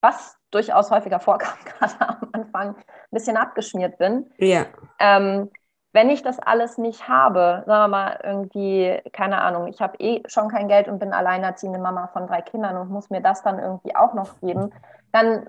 was 0.00 0.36
durchaus 0.50 0.90
häufiger 0.90 1.20
vorkam, 1.20 1.58
gerade 1.64 1.94
am 2.00 2.28
Anfang, 2.32 2.76
ein 2.76 2.84
bisschen 3.10 3.36
abgeschmiert 3.36 3.98
bin. 3.98 4.30
Ja. 4.38 4.66
Ähm, 4.98 5.50
wenn 5.92 6.10
ich 6.10 6.22
das 6.22 6.38
alles 6.38 6.76
nicht 6.76 7.08
habe, 7.08 7.64
sagen 7.66 7.82
wir 7.84 7.88
mal 7.88 8.20
irgendwie, 8.22 9.00
keine 9.12 9.40
Ahnung, 9.40 9.68
ich 9.68 9.80
habe 9.80 9.96
eh 9.98 10.22
schon 10.26 10.48
kein 10.48 10.68
Geld 10.68 10.86
und 10.86 10.98
bin 10.98 11.12
alleinerziehende 11.12 11.78
Mama 11.78 12.08
von 12.08 12.26
drei 12.26 12.42
Kindern 12.42 12.76
und 12.76 12.90
muss 12.90 13.10
mir 13.10 13.22
das 13.22 13.42
dann 13.42 13.58
irgendwie 13.58 13.96
auch 13.96 14.14
noch 14.14 14.38
geben, 14.40 14.72
dann 15.12 15.48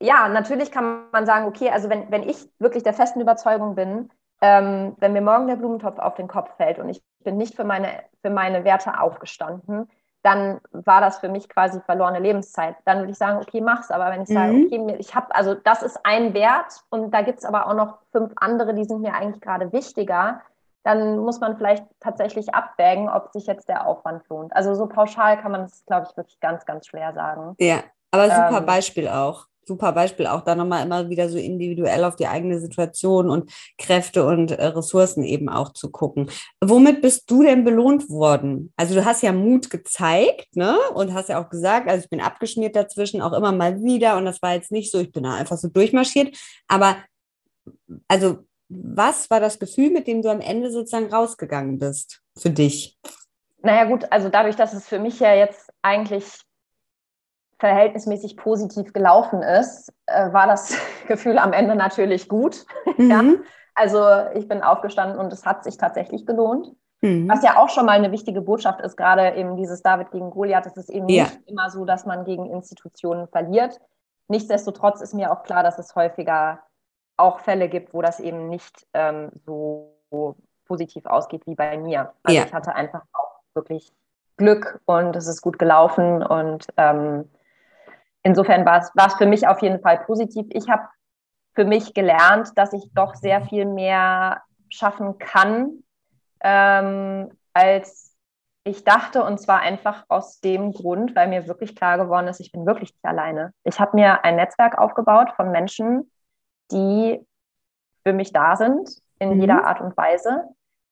ja, 0.00 0.28
natürlich 0.28 0.70
kann 0.70 1.10
man 1.10 1.26
sagen, 1.26 1.46
okay, 1.46 1.70
also 1.70 1.90
wenn, 1.90 2.10
wenn 2.10 2.22
ich 2.22 2.48
wirklich 2.58 2.82
der 2.84 2.94
festen 2.94 3.20
Überzeugung 3.20 3.74
bin, 3.74 4.10
ähm, 4.40 4.94
wenn 4.98 5.12
mir 5.12 5.20
morgen 5.20 5.48
der 5.48 5.56
Blumentopf 5.56 5.98
auf 5.98 6.14
den 6.14 6.28
Kopf 6.28 6.56
fällt 6.56 6.78
und 6.78 6.88
ich 6.88 7.02
bin 7.24 7.36
nicht 7.36 7.56
für 7.56 7.64
meine, 7.64 8.04
für 8.22 8.30
meine 8.30 8.64
Werte 8.64 9.00
aufgestanden, 9.00 9.90
dann 10.22 10.60
war 10.72 11.00
das 11.00 11.18
für 11.18 11.28
mich 11.28 11.48
quasi 11.48 11.80
verlorene 11.80 12.18
Lebenszeit. 12.18 12.76
Dann 12.84 12.98
würde 12.98 13.12
ich 13.12 13.18
sagen, 13.18 13.38
okay, 13.38 13.60
mach's. 13.60 13.90
Aber 13.90 14.10
wenn 14.10 14.22
ich 14.22 14.28
sage, 14.28 14.52
mhm. 14.52 14.66
okay, 14.66 14.96
ich 14.98 15.14
habe, 15.14 15.34
also 15.34 15.54
das 15.54 15.82
ist 15.82 15.98
ein 16.04 16.34
Wert 16.34 16.82
und 16.90 17.12
da 17.12 17.22
gibt 17.22 17.38
es 17.38 17.44
aber 17.44 17.66
auch 17.66 17.74
noch 17.74 17.98
fünf 18.12 18.32
andere, 18.36 18.74
die 18.74 18.84
sind 18.84 19.00
mir 19.00 19.14
eigentlich 19.14 19.40
gerade 19.40 19.72
wichtiger, 19.72 20.40
dann 20.82 21.18
muss 21.18 21.40
man 21.40 21.56
vielleicht 21.56 21.84
tatsächlich 22.00 22.54
abwägen, 22.54 23.08
ob 23.08 23.32
sich 23.32 23.46
jetzt 23.46 23.68
der 23.68 23.86
Aufwand 23.86 24.22
lohnt. 24.28 24.54
Also 24.54 24.74
so 24.74 24.86
pauschal 24.86 25.40
kann 25.40 25.52
man 25.52 25.62
es, 25.62 25.84
glaube 25.86 26.06
ich, 26.08 26.16
wirklich 26.16 26.40
ganz, 26.40 26.64
ganz 26.64 26.86
schwer 26.86 27.12
sagen. 27.12 27.54
Ja, 27.58 27.80
aber 28.10 28.30
super 28.30 28.58
ähm, 28.58 28.66
Beispiel 28.66 29.08
auch 29.08 29.46
super 29.68 29.92
Beispiel, 29.92 30.26
auch 30.26 30.40
da 30.40 30.56
nochmal 30.56 30.84
immer 30.84 31.08
wieder 31.08 31.28
so 31.28 31.38
individuell 31.38 32.02
auf 32.02 32.16
die 32.16 32.26
eigene 32.26 32.58
Situation 32.58 33.30
und 33.30 33.52
Kräfte 33.78 34.26
und 34.26 34.50
äh, 34.50 34.66
Ressourcen 34.66 35.22
eben 35.22 35.48
auch 35.48 35.72
zu 35.72 35.90
gucken. 35.90 36.28
Womit 36.60 37.00
bist 37.00 37.30
du 37.30 37.44
denn 37.44 37.62
belohnt 37.62 38.10
worden? 38.10 38.72
Also 38.76 38.94
du 38.94 39.04
hast 39.04 39.22
ja 39.22 39.32
Mut 39.32 39.70
gezeigt, 39.70 40.56
ne? 40.56 40.76
Und 40.94 41.14
hast 41.14 41.28
ja 41.28 41.40
auch 41.40 41.48
gesagt, 41.48 41.88
also 41.88 42.02
ich 42.02 42.10
bin 42.10 42.20
abgeschmiert 42.20 42.74
dazwischen, 42.74 43.22
auch 43.22 43.32
immer 43.32 43.52
mal 43.52 43.80
wieder. 43.82 44.16
Und 44.16 44.24
das 44.24 44.42
war 44.42 44.54
jetzt 44.54 44.72
nicht 44.72 44.90
so, 44.90 44.98
ich 44.98 45.12
bin 45.12 45.22
da 45.22 45.34
einfach 45.34 45.58
so 45.58 45.68
durchmarschiert. 45.68 46.36
Aber 46.66 46.96
also 48.08 48.38
was 48.68 49.30
war 49.30 49.40
das 49.40 49.58
Gefühl, 49.58 49.90
mit 49.90 50.06
dem 50.06 50.22
du 50.22 50.30
am 50.30 50.40
Ende 50.40 50.70
sozusagen 50.70 51.12
rausgegangen 51.12 51.78
bist 51.78 52.20
für 52.36 52.50
dich? 52.50 52.98
Naja 53.62 53.84
gut, 53.84 54.04
also 54.10 54.28
dadurch, 54.28 54.56
dass 54.56 54.72
es 54.72 54.86
für 54.86 54.98
mich 54.98 55.18
ja 55.20 55.34
jetzt 55.34 55.70
eigentlich 55.82 56.24
verhältnismäßig 57.58 58.36
positiv 58.36 58.92
gelaufen 58.92 59.42
ist, 59.42 59.92
äh, 60.06 60.32
war 60.32 60.46
das 60.46 60.76
Gefühl 61.08 61.38
am 61.38 61.52
Ende 61.52 61.76
natürlich 61.76 62.28
gut. 62.28 62.64
Mhm. 62.96 63.10
ja? 63.10 63.22
Also 63.74 64.04
ich 64.34 64.48
bin 64.48 64.62
aufgestanden 64.62 65.20
und 65.20 65.32
es 65.32 65.46
hat 65.46 65.62
sich 65.62 65.76
tatsächlich 65.76 66.26
gelohnt. 66.26 66.74
Mhm. 67.00 67.28
Was 67.28 67.44
ja 67.44 67.58
auch 67.58 67.68
schon 67.68 67.86
mal 67.86 67.92
eine 67.92 68.10
wichtige 68.10 68.40
Botschaft 68.40 68.80
ist, 68.80 68.96
gerade 68.96 69.36
eben 69.36 69.56
dieses 69.56 69.82
David 69.82 70.10
gegen 70.10 70.30
Goliath, 70.30 70.66
es 70.66 70.76
ist 70.76 70.90
eben 70.90 71.08
ja. 71.08 71.24
nicht 71.24 71.38
immer 71.46 71.70
so, 71.70 71.84
dass 71.84 72.04
man 72.04 72.24
gegen 72.24 72.50
Institutionen 72.50 73.28
verliert. 73.28 73.80
Nichtsdestotrotz 74.26 75.00
ist 75.00 75.14
mir 75.14 75.30
auch 75.30 75.44
klar, 75.44 75.62
dass 75.62 75.78
es 75.78 75.94
häufiger 75.94 76.60
auch 77.16 77.38
Fälle 77.38 77.68
gibt, 77.68 77.94
wo 77.94 78.02
das 78.02 78.18
eben 78.18 78.48
nicht 78.48 78.86
ähm, 78.94 79.30
so 79.46 79.94
positiv 80.66 81.06
ausgeht 81.06 81.46
wie 81.46 81.54
bei 81.54 81.78
mir. 81.78 82.12
Also 82.24 82.38
ja. 82.38 82.46
ich 82.46 82.52
hatte 82.52 82.74
einfach 82.74 83.02
auch 83.12 83.40
wirklich 83.54 83.92
Glück 84.36 84.80
und 84.86 85.14
es 85.16 85.26
ist 85.26 85.40
gut 85.40 85.58
gelaufen 85.58 86.22
und 86.24 86.66
ähm, 86.76 87.28
insofern 88.22 88.64
war 88.66 88.78
es, 88.78 89.14
für 89.14 89.26
mich 89.26 89.46
auf 89.46 89.62
jeden 89.62 89.80
Fall 89.80 89.98
positiv. 90.04 90.46
Ich 90.50 90.68
habe 90.68 90.82
für 91.54 91.64
mich 91.64 91.94
gelernt, 91.94 92.56
dass 92.56 92.72
ich 92.72 92.90
doch 92.94 93.14
sehr 93.14 93.42
viel 93.42 93.64
mehr 93.64 94.42
schaffen 94.68 95.18
kann, 95.18 95.82
ähm, 96.40 97.30
als 97.52 98.14
ich 98.64 98.84
dachte. 98.84 99.24
Und 99.24 99.38
zwar 99.38 99.60
einfach 99.60 100.04
aus 100.08 100.40
dem 100.40 100.72
Grund, 100.72 101.16
weil 101.16 101.28
mir 101.28 101.48
wirklich 101.48 101.74
klar 101.74 101.98
geworden 101.98 102.28
ist, 102.28 102.40
ich 102.40 102.52
bin 102.52 102.66
wirklich 102.66 102.92
nicht 102.92 103.04
alleine. 103.04 103.52
Ich 103.64 103.80
habe 103.80 103.96
mir 103.96 104.24
ein 104.24 104.36
Netzwerk 104.36 104.78
aufgebaut 104.78 105.32
von 105.36 105.50
Menschen, 105.50 106.10
die 106.70 107.24
für 108.04 108.12
mich 108.12 108.32
da 108.32 108.56
sind, 108.56 108.90
in 109.18 109.34
mhm. 109.34 109.40
jeder 109.40 109.66
Art 109.66 109.80
und 109.80 109.96
Weise, 109.96 110.44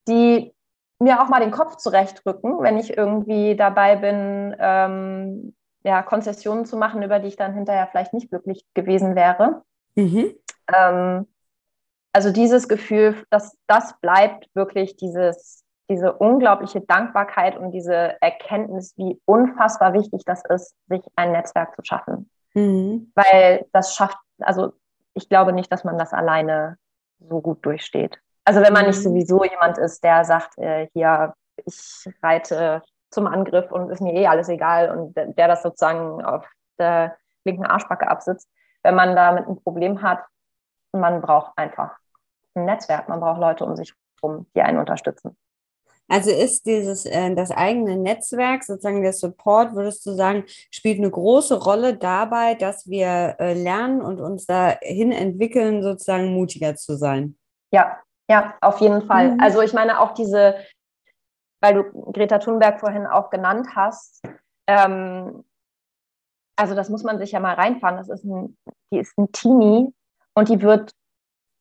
die 0.08 0.52
mir 0.98 1.22
auch 1.22 1.28
mal 1.28 1.40
den 1.40 1.50
Kopf 1.50 1.76
zurechtrücken, 1.76 2.62
wenn 2.62 2.78
ich 2.78 2.96
irgendwie 2.96 3.54
dabei 3.54 3.96
bin, 3.96 4.56
ähm, 4.58 5.54
ja, 5.86 6.02
Konzessionen 6.02 6.66
zu 6.66 6.76
machen, 6.76 7.02
über 7.02 7.20
die 7.20 7.28
ich 7.28 7.36
dann 7.36 7.54
hinterher 7.54 7.86
vielleicht 7.86 8.12
nicht 8.12 8.28
glücklich 8.28 8.66
gewesen 8.74 9.14
wäre. 9.14 9.62
Mhm. 9.94 10.34
Ähm, 10.74 11.28
also 12.12 12.32
dieses 12.32 12.66
Gefühl, 12.66 13.24
dass 13.30 13.56
das 13.68 13.94
bleibt 14.00 14.48
wirklich 14.54 14.96
dieses, 14.96 15.62
diese 15.88 16.12
unglaubliche 16.14 16.80
Dankbarkeit 16.80 17.56
und 17.56 17.70
diese 17.70 18.20
Erkenntnis, 18.20 18.94
wie 18.96 19.20
unfassbar 19.26 19.92
wichtig 19.92 20.22
das 20.26 20.42
ist, 20.48 20.74
sich 20.88 21.02
ein 21.14 21.30
Netzwerk 21.30 21.76
zu 21.76 21.82
schaffen. 21.84 22.28
Mhm. 22.54 23.12
Weil 23.14 23.66
das 23.72 23.94
schafft, 23.94 24.18
also 24.40 24.72
ich 25.14 25.28
glaube 25.28 25.52
nicht, 25.52 25.70
dass 25.70 25.84
man 25.84 25.98
das 25.98 26.12
alleine 26.12 26.78
so 27.20 27.40
gut 27.40 27.64
durchsteht. 27.64 28.18
Also 28.44 28.60
wenn 28.60 28.72
man 28.72 28.86
nicht 28.86 28.98
mhm. 28.98 29.02
sowieso 29.02 29.44
jemand 29.44 29.78
ist, 29.78 30.02
der 30.02 30.24
sagt, 30.24 30.58
äh, 30.58 30.88
hier, 30.94 31.32
ich 31.64 32.08
reite 32.22 32.82
zum 33.16 33.26
Angriff 33.26 33.72
und 33.72 33.88
ist 33.88 34.02
mir 34.02 34.12
eh 34.12 34.26
alles 34.26 34.50
egal 34.50 34.90
und 34.90 35.16
der, 35.16 35.28
der 35.28 35.48
das 35.48 35.62
sozusagen 35.62 36.22
auf 36.22 36.46
der 36.78 37.16
linken 37.44 37.64
Arschbacke 37.64 38.06
absitzt. 38.06 38.46
Wenn 38.82 38.94
man 38.94 39.16
damit 39.16 39.48
ein 39.48 39.56
Problem 39.62 40.02
hat, 40.02 40.20
man 40.92 41.22
braucht 41.22 41.56
einfach 41.56 41.96
ein 42.54 42.66
Netzwerk, 42.66 43.08
man 43.08 43.20
braucht 43.20 43.40
Leute 43.40 43.64
um 43.64 43.74
sich 43.74 43.94
herum, 44.20 44.46
die 44.54 44.60
einen 44.60 44.78
unterstützen. 44.78 45.34
Also 46.08 46.30
ist 46.30 46.66
dieses 46.66 47.06
äh, 47.06 47.34
das 47.34 47.50
eigene 47.50 47.96
Netzwerk, 47.96 48.64
sozusagen 48.64 49.02
der 49.02 49.14
Support, 49.14 49.74
würdest 49.74 50.04
du 50.04 50.12
sagen, 50.12 50.44
spielt 50.70 50.98
eine 50.98 51.10
große 51.10 51.58
Rolle 51.64 51.96
dabei, 51.96 52.54
dass 52.54 52.86
wir 52.86 53.36
äh, 53.40 53.54
lernen 53.54 54.02
und 54.02 54.20
uns 54.20 54.44
dahin 54.44 55.10
entwickeln, 55.10 55.82
sozusagen 55.82 56.34
mutiger 56.34 56.76
zu 56.76 56.96
sein? 56.96 57.38
Ja, 57.72 57.98
ja, 58.28 58.54
auf 58.60 58.80
jeden 58.80 59.06
Fall. 59.06 59.32
Mhm. 59.32 59.40
Also 59.40 59.62
ich 59.62 59.72
meine 59.72 60.00
auch 60.00 60.12
diese 60.12 60.56
weil 61.60 61.74
du 61.74 62.12
Greta 62.12 62.38
Thunberg 62.38 62.80
vorhin 62.80 63.06
auch 63.06 63.30
genannt 63.30 63.68
hast. 63.74 64.22
Ähm, 64.66 65.44
also 66.56 66.74
das 66.74 66.88
muss 66.88 67.02
man 67.02 67.18
sich 67.18 67.32
ja 67.32 67.40
mal 67.40 67.54
reinfahren. 67.54 67.96
Das 67.96 68.08
ist 68.08 68.24
ein, 68.24 68.56
die 68.90 68.98
ist 68.98 69.16
ein 69.18 69.30
Teenie 69.32 69.92
und 70.34 70.48
die 70.48 70.62
wird 70.62 70.92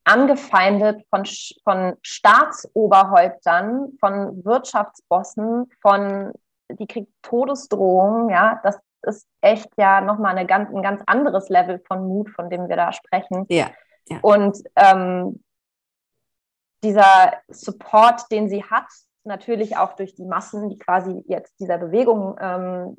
angefeindet 0.06 1.04
von, 1.10 1.24
von 1.64 1.98
Staatsoberhäuptern, 2.02 3.98
von 4.00 4.46
Wirtschaftsbossen, 4.46 5.70
von, 5.82 6.32
die 6.70 6.88
kriegt 6.88 7.12
Todesdrohungen, 7.24 8.30
ja, 8.30 8.60
das 8.64 8.80
ist 9.02 9.28
echt 9.42 9.70
ja 9.78 10.02
nochmal 10.02 10.38
eine 10.38 10.46
ganz, 10.46 10.70
ein 10.70 10.82
ganz 10.82 11.02
anderes 11.06 11.50
Level 11.50 11.82
von 11.88 12.08
Mut, 12.08 12.30
von 12.30 12.50
dem 12.50 12.70
wir 12.70 12.76
da 12.76 12.92
sprechen. 12.94 13.46
Ja. 13.50 13.72
ja. 14.08 14.20
Und 14.22 14.58
ähm, 14.76 15.44
dieser 16.84 17.34
Support, 17.48 18.32
den 18.32 18.48
sie 18.48 18.64
hat, 18.64 18.88
natürlich 19.26 19.78
auch 19.78 19.94
durch 19.94 20.16
die 20.16 20.26
Massen, 20.26 20.70
die 20.70 20.78
quasi 20.78 21.24
jetzt 21.28 21.60
dieser 21.60 21.78
Bewegung 21.78 22.36
ähm, 22.40 22.96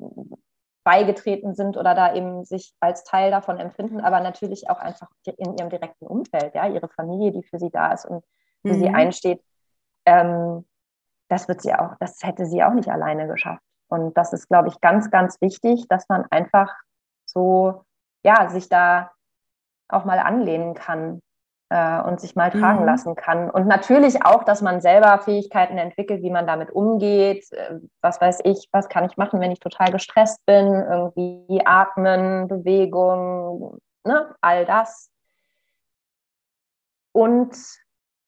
beigetreten 0.83 1.53
sind 1.53 1.75
oder 1.75 1.95
da 1.95 2.13
eben 2.13 2.45
sich 2.45 2.73
als 2.79 3.03
Teil 3.03 3.29
davon 3.29 3.57
empfinden, 3.57 3.99
aber 3.99 4.21
natürlich 4.21 4.69
auch 4.69 4.79
einfach 4.79 5.09
in 5.25 5.57
ihrem 5.57 5.69
direkten 5.69 6.07
Umfeld, 6.07 6.55
ja, 6.55 6.67
ihre 6.67 6.87
Familie, 6.87 7.31
die 7.33 7.43
für 7.43 7.59
sie 7.59 7.69
da 7.69 7.91
ist 7.91 8.05
und 8.05 8.23
für 8.65 8.73
mhm. 8.73 8.79
sie 8.79 8.89
einsteht. 8.89 9.43
Ähm, 10.05 10.65
das 11.27 11.49
wird 11.49 11.61
sie 11.61 11.73
auch, 11.73 11.95
das 11.99 12.23
hätte 12.23 12.45
sie 12.45 12.63
auch 12.63 12.73
nicht 12.73 12.89
alleine 12.89 13.27
geschafft. 13.27 13.61
Und 13.89 14.17
das 14.17 14.33
ist, 14.33 14.47
glaube 14.47 14.69
ich, 14.69 14.79
ganz, 14.81 15.11
ganz 15.11 15.41
wichtig, 15.41 15.87
dass 15.89 16.07
man 16.09 16.25
einfach 16.29 16.73
so, 17.25 17.83
ja, 18.23 18.49
sich 18.49 18.69
da 18.69 19.11
auch 19.89 20.05
mal 20.05 20.19
anlehnen 20.19 20.73
kann. 20.73 21.21
Äh, 21.69 22.01
und 22.01 22.19
sich 22.21 22.35
mal 22.35 22.51
tragen 22.51 22.81
mhm. 22.81 22.85
lassen 22.85 23.15
kann. 23.15 23.49
Und 23.49 23.67
natürlich 23.67 24.25
auch, 24.25 24.43
dass 24.43 24.61
man 24.61 24.81
selber 24.81 25.19
Fähigkeiten 25.19 25.77
entwickelt, 25.77 26.21
wie 26.21 26.31
man 26.31 26.47
damit 26.47 26.71
umgeht. 26.71 27.51
Äh, 27.51 27.79
was 28.01 28.21
weiß 28.21 28.41
ich, 28.45 28.69
was 28.71 28.89
kann 28.89 29.05
ich 29.05 29.17
machen, 29.17 29.39
wenn 29.39 29.51
ich 29.51 29.59
total 29.59 29.91
gestresst 29.91 30.45
bin? 30.45 30.65
Irgendwie 30.65 31.61
atmen, 31.65 32.47
Bewegung, 32.47 33.79
ne? 34.05 34.35
all 34.41 34.65
das. 34.65 35.09
Und 37.11 37.55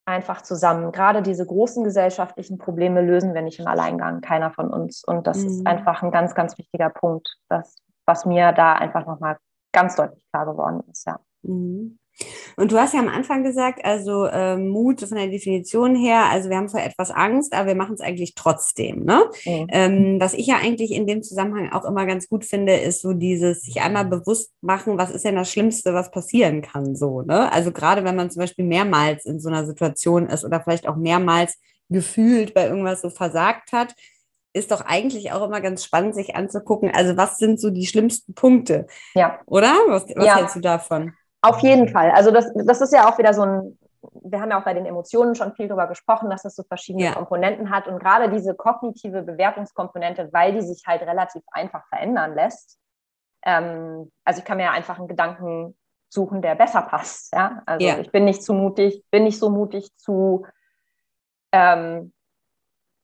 einfach 0.05 0.41
zusammen. 0.41 0.91
Gerade 0.91 1.21
diese 1.21 1.45
großen 1.45 1.83
gesellschaftlichen 1.83 2.57
Probleme 2.57 3.01
lösen 3.01 3.35
wir 3.35 3.43
nicht 3.43 3.59
im 3.59 3.67
Alleingang, 3.67 4.21
keiner 4.21 4.51
von 4.51 4.69
uns. 4.69 5.03
Und 5.03 5.27
das 5.27 5.37
mhm. 5.37 5.47
ist 5.47 5.67
einfach 5.67 6.01
ein 6.01 6.11
ganz, 6.11 6.33
ganz 6.33 6.57
wichtiger 6.57 6.89
Punkt, 6.89 7.37
das, 7.47 7.75
was 8.05 8.25
mir 8.25 8.51
da 8.51 8.73
einfach 8.73 9.05
nochmal 9.05 9.37
ganz 9.71 9.95
deutlich 9.95 10.25
klar 10.31 10.47
geworden 10.47 10.81
ist, 10.91 11.05
ja. 11.05 11.19
Mhm. 11.43 11.99
Und 12.55 12.71
du 12.71 12.77
hast 12.77 12.93
ja 12.93 12.99
am 12.99 13.07
Anfang 13.07 13.43
gesagt, 13.43 13.85
also 13.85 14.25
äh, 14.25 14.57
Mut 14.57 15.01
von 15.01 15.17
der 15.17 15.27
Definition 15.27 15.95
her, 15.95 16.25
also 16.29 16.49
wir 16.49 16.57
haben 16.57 16.69
vor 16.69 16.81
etwas 16.81 17.11
Angst, 17.11 17.53
aber 17.53 17.67
wir 17.67 17.75
machen 17.75 17.95
es 17.95 18.01
eigentlich 18.01 18.35
trotzdem. 18.35 19.05
Ne? 19.05 19.23
Mhm. 19.45 19.67
Ähm, 19.69 20.17
was 20.19 20.33
ich 20.33 20.47
ja 20.47 20.57
eigentlich 20.57 20.91
in 20.91 21.07
dem 21.07 21.23
Zusammenhang 21.23 21.71
auch 21.71 21.85
immer 21.85 22.05
ganz 22.05 22.27
gut 22.27 22.45
finde, 22.45 22.75
ist 22.75 23.01
so 23.01 23.13
dieses 23.13 23.61
sich 23.61 23.81
einmal 23.81 24.05
bewusst 24.05 24.51
machen, 24.61 24.97
was 24.97 25.11
ist 25.11 25.25
denn 25.25 25.35
das 25.35 25.51
Schlimmste, 25.51 25.93
was 25.93 26.11
passieren 26.11 26.61
kann. 26.61 26.95
So, 26.95 27.21
ne? 27.21 27.51
Also 27.51 27.71
gerade 27.71 28.03
wenn 28.03 28.15
man 28.15 28.29
zum 28.29 28.41
Beispiel 28.41 28.65
mehrmals 28.65 29.25
in 29.25 29.39
so 29.39 29.49
einer 29.49 29.65
Situation 29.65 30.27
ist 30.27 30.43
oder 30.43 30.61
vielleicht 30.61 30.87
auch 30.87 30.95
mehrmals 30.95 31.57
gefühlt 31.89 32.53
bei 32.53 32.67
irgendwas 32.67 33.01
so 33.01 33.09
versagt 33.09 33.71
hat, 33.71 33.95
ist 34.53 34.71
doch 34.71 34.81
eigentlich 34.81 35.31
auch 35.31 35.45
immer 35.45 35.61
ganz 35.61 35.83
spannend, 35.83 36.15
sich 36.15 36.35
anzugucken. 36.35 36.91
Also 36.91 37.17
was 37.17 37.37
sind 37.37 37.59
so 37.59 37.69
die 37.69 37.85
schlimmsten 37.85 38.33
Punkte? 38.33 38.87
Ja. 39.13 39.39
Oder? 39.45 39.73
Was, 39.87 40.05
was 40.15 40.25
ja. 40.25 40.37
hältst 40.37 40.55
du 40.55 40.59
davon? 40.59 41.13
Auf 41.41 41.59
jeden 41.59 41.87
Fall. 41.87 42.11
Also 42.11 42.31
das, 42.31 42.51
das 42.53 42.81
ist 42.81 42.93
ja 42.93 43.09
auch 43.09 43.17
wieder 43.17 43.33
so 43.33 43.43
ein, 43.43 43.77
wir 44.23 44.41
haben 44.41 44.51
ja 44.51 44.59
auch 44.59 44.65
bei 44.65 44.73
den 44.73 44.85
Emotionen 44.85 45.35
schon 45.35 45.53
viel 45.53 45.67
darüber 45.67 45.87
gesprochen, 45.87 46.29
dass 46.29 46.45
es 46.45 46.55
so 46.55 46.63
verschiedene 46.63 47.05
ja. 47.05 47.13
Komponenten 47.13 47.69
hat. 47.69 47.87
Und 47.87 47.99
gerade 47.99 48.29
diese 48.29 48.55
kognitive 48.55 49.23
Bewertungskomponente, 49.23 50.29
weil 50.31 50.53
die 50.53 50.61
sich 50.61 50.83
halt 50.85 51.01
relativ 51.01 51.43
einfach 51.51 51.85
verändern 51.87 52.35
lässt. 52.35 52.77
Ähm, 53.45 54.11
also 54.25 54.39
ich 54.39 54.45
kann 54.45 54.57
mir 54.57 54.63
ja 54.63 54.71
einfach 54.71 54.99
einen 54.99 55.07
Gedanken 55.07 55.77
suchen, 56.09 56.41
der 56.41 56.55
besser 56.55 56.81
passt. 56.81 57.33
Ja? 57.33 57.61
Also 57.65 57.85
ja. 57.85 57.99
ich 57.99 58.11
bin 58.11 58.25
nicht 58.25 58.43
zu 58.43 58.53
mutig, 58.53 59.03
bin 59.11 59.23
nicht 59.23 59.39
so 59.39 59.49
mutig 59.49 59.95
zu 59.97 60.45
ähm, 61.51 62.13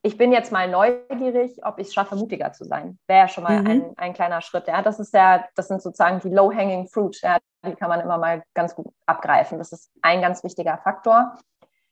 ich 0.05 0.17
bin 0.17 0.31
jetzt 0.31 0.51
mal 0.51 0.69
neugierig, 0.69 1.65
ob 1.65 1.79
ich 1.79 1.87
es 1.87 1.93
schaffe, 1.95 2.15
mutiger 2.15 2.53
zu 2.53 2.63
sein. 2.63 2.99
Wäre 3.07 3.21
ja 3.21 3.27
schon 3.27 3.43
mal 3.43 3.61
mhm. 3.61 3.67
ein, 3.67 3.93
ein 3.97 4.13
kleiner 4.13 4.39
Schritt. 4.39 4.67
Ja, 4.67 4.83
das 4.83 4.99
ist 4.99 5.11
ja, 5.15 5.45
das 5.55 5.67
sind 5.67 5.81
sozusagen 5.81 6.19
die 6.19 6.29
low-hanging 6.29 6.87
fruit. 6.89 7.19
Ja, 7.23 7.39
die 7.65 7.73
kann 7.73 7.89
man 7.89 8.01
immer 8.01 8.19
mal 8.19 8.43
ganz 8.53 8.75
gut 8.75 8.85
abgreifen. 9.07 9.57
Das 9.57 9.71
ist 9.71 9.89
ein 10.03 10.21
ganz 10.21 10.43
wichtiger 10.43 10.77
Faktor. 10.77 11.35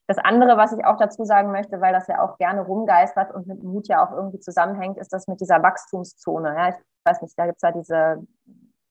Das 0.06 0.18
andere, 0.18 0.56
was 0.56 0.72
ich 0.72 0.84
auch 0.84 0.96
dazu 0.96 1.24
sagen 1.24 1.50
möchte, 1.50 1.80
weil 1.80 1.92
das 1.92 2.06
ja 2.06 2.22
auch 2.22 2.38
gerne 2.38 2.60
rumgeistert 2.60 3.34
und 3.34 3.48
mit 3.48 3.64
Mut 3.64 3.88
ja 3.88 4.06
auch 4.06 4.12
irgendwie 4.12 4.38
zusammenhängt, 4.38 4.96
ist 4.98 5.12
das 5.12 5.26
mit 5.26 5.40
dieser 5.40 5.64
Wachstumszone. 5.64 6.54
Ja, 6.56 6.68
ich 6.68 6.76
weiß 7.04 7.20
nicht, 7.20 7.36
da 7.36 7.46
gibt 7.46 7.56
es 7.56 7.62
ja 7.62 7.72
diese 7.72 8.22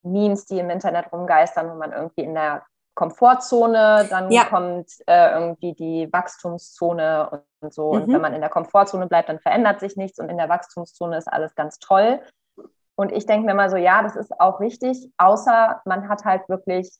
Memes, 0.01 0.47
die 0.47 0.59
im 0.59 0.69
Internet 0.69 1.13
rumgeistern, 1.13 1.71
wo 1.71 1.75
man 1.75 1.93
irgendwie 1.93 2.23
in 2.23 2.33
der 2.33 2.63
Komfortzone, 2.95 4.07
dann 4.09 4.31
ja. 4.31 4.45
kommt 4.45 4.87
äh, 5.07 5.31
irgendwie 5.33 5.73
die 5.73 6.09
Wachstumszone 6.11 7.29
und, 7.29 7.41
und 7.61 7.73
so. 7.73 7.93
Mhm. 7.93 8.01
Und 8.01 8.13
wenn 8.13 8.21
man 8.21 8.33
in 8.33 8.41
der 8.41 8.49
Komfortzone 8.49 9.07
bleibt, 9.07 9.29
dann 9.29 9.39
verändert 9.39 9.79
sich 9.79 9.95
nichts 9.95 10.19
und 10.19 10.29
in 10.29 10.37
der 10.37 10.49
Wachstumszone 10.49 11.17
ist 11.17 11.27
alles 11.27 11.55
ganz 11.55 11.79
toll. 11.79 12.21
Und 12.95 13.11
ich 13.11 13.25
denke 13.25 13.45
mir 13.45 13.55
mal 13.55 13.69
so, 13.69 13.77
ja, 13.77 14.03
das 14.03 14.15
ist 14.15 14.39
auch 14.39 14.59
richtig, 14.59 15.09
außer 15.17 15.81
man 15.85 16.07
hat 16.09 16.25
halt 16.25 16.47
wirklich 16.47 16.91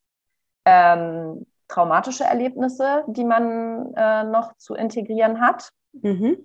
ähm, 0.65 1.45
traumatische 1.67 2.23
Erlebnisse, 2.23 3.03
die 3.07 3.23
man 3.23 3.93
äh, 3.95 4.23
noch 4.23 4.55
zu 4.57 4.73
integrieren 4.73 5.41
hat. 5.41 5.69
Mhm. 5.93 6.37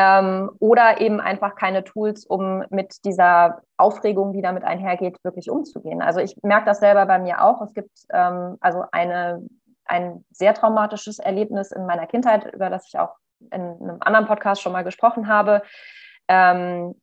Ähm, 0.00 0.52
oder 0.60 1.00
eben 1.00 1.18
einfach 1.20 1.56
keine 1.56 1.82
Tools, 1.82 2.24
um 2.24 2.64
mit 2.70 3.04
dieser 3.04 3.62
Aufregung, 3.76 4.32
die 4.32 4.42
damit 4.42 4.62
einhergeht, 4.62 5.18
wirklich 5.24 5.50
umzugehen. 5.50 6.02
Also 6.02 6.20
ich 6.20 6.36
merke 6.44 6.66
das 6.66 6.78
selber 6.78 7.04
bei 7.04 7.18
mir 7.18 7.42
auch. 7.42 7.60
Es 7.62 7.74
gibt 7.74 7.90
ähm, 8.10 8.58
also 8.60 8.84
eine, 8.92 9.44
ein 9.86 10.24
sehr 10.30 10.54
traumatisches 10.54 11.18
Erlebnis 11.18 11.72
in 11.72 11.84
meiner 11.84 12.06
Kindheit, 12.06 12.54
über 12.54 12.70
das 12.70 12.86
ich 12.86 12.96
auch 12.96 13.16
in 13.50 13.60
einem 13.60 13.96
anderen 13.98 14.26
Podcast 14.26 14.62
schon 14.62 14.72
mal 14.72 14.84
gesprochen 14.84 15.26
habe, 15.26 15.62
ähm, 16.28 16.94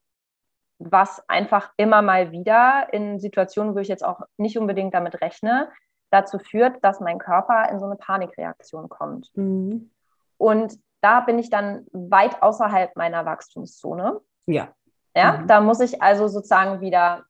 was 0.79 1.21
einfach 1.27 1.73
immer 1.75 2.01
mal 2.01 2.31
wieder 2.31 2.87
in 2.93 3.19
Situationen, 3.19 3.75
wo 3.75 3.79
ich 3.79 3.89
jetzt 3.89 4.05
auch 4.05 4.21
nicht 4.37 4.57
unbedingt 4.57 4.93
damit 4.93 5.19
rechne, 5.19 5.69
dazu 6.11 6.39
führt, 6.39 6.81
dass 6.81 7.01
mein 7.01 7.19
Körper 7.19 7.69
in 7.69 7.79
so 7.79 7.87
eine 7.87 7.97
Panikreaktion 7.97 8.87
kommt. 8.87 9.31
Mhm. 9.35 9.91
Und 10.37 10.77
da 11.05 11.19
bin 11.19 11.37
ich 11.37 11.51
dann 11.51 11.85
weit 11.91 12.41
außerhalb 12.41 12.95
meiner 12.95 13.25
Wachstumszone. 13.25 14.21
Ja. 14.47 14.69
Ja, 15.15 15.37
mhm. 15.37 15.47
da 15.47 15.61
muss 15.61 15.79
ich 15.79 16.01
also 16.01 16.27
sozusagen 16.27 16.81
wieder 16.81 17.25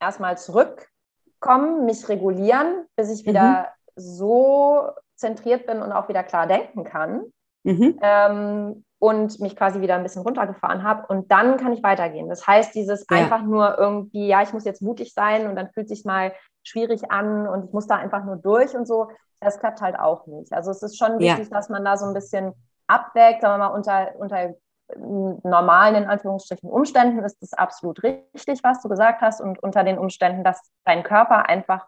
erstmal 0.00 0.38
zurückkommen, 0.38 1.84
mich 1.84 2.08
regulieren, 2.08 2.86
bis 2.96 3.10
ich 3.10 3.26
wieder 3.26 3.68
mhm. 3.94 4.00
so 4.00 4.88
zentriert 5.16 5.66
bin 5.66 5.82
und 5.82 5.92
auch 5.92 6.08
wieder 6.08 6.24
klar 6.24 6.46
denken 6.46 6.82
kann. 6.84 7.24
Mhm. 7.62 7.98
Ähm, 8.00 8.84
und 8.98 9.40
mich 9.40 9.54
quasi 9.54 9.80
wieder 9.80 9.94
ein 9.94 10.02
bisschen 10.02 10.22
runtergefahren 10.22 10.82
habe. 10.82 11.06
Und 11.08 11.30
dann 11.30 11.56
kann 11.56 11.72
ich 11.72 11.82
weitergehen. 11.82 12.28
Das 12.28 12.46
heißt, 12.46 12.74
dieses 12.74 13.06
ja. 13.10 13.16
einfach 13.16 13.42
nur 13.42 13.78
irgendwie, 13.78 14.28
ja, 14.28 14.42
ich 14.42 14.52
muss 14.52 14.64
jetzt 14.64 14.82
mutig 14.82 15.12
sein 15.14 15.46
und 15.46 15.56
dann 15.56 15.70
fühlt 15.70 15.88
sich 15.88 16.04
mal 16.04 16.32
schwierig 16.62 17.10
an 17.10 17.46
und 17.46 17.64
ich 17.64 17.72
muss 17.72 17.86
da 17.86 17.96
einfach 17.96 18.24
nur 18.24 18.36
durch 18.36 18.74
und 18.74 18.86
so, 18.86 19.08
das 19.40 19.58
klappt 19.58 19.80
halt 19.80 19.98
auch 19.98 20.26
nicht. 20.26 20.52
Also 20.52 20.70
es 20.70 20.82
ist 20.82 20.98
schon 20.98 21.18
wichtig, 21.18 21.48
ja. 21.50 21.56
dass 21.56 21.70
man 21.70 21.84
da 21.84 21.96
so 21.96 22.06
ein 22.06 22.14
bisschen 22.14 22.52
abwägt, 22.90 23.42
sagen 23.42 23.60
wir 23.60 23.68
mal, 23.68 23.74
unter, 23.74 24.14
unter 24.16 24.54
normalen, 24.96 26.02
in 26.02 26.08
Anführungsstrichen, 26.08 26.68
Umständen 26.68 27.22
ist 27.24 27.42
es 27.42 27.52
absolut 27.52 28.02
richtig, 28.02 28.62
was 28.62 28.82
du 28.82 28.88
gesagt 28.88 29.20
hast. 29.20 29.40
Und 29.40 29.62
unter 29.62 29.84
den 29.84 29.98
Umständen, 29.98 30.44
dass 30.44 30.60
dein 30.84 31.02
Körper 31.02 31.48
einfach, 31.48 31.86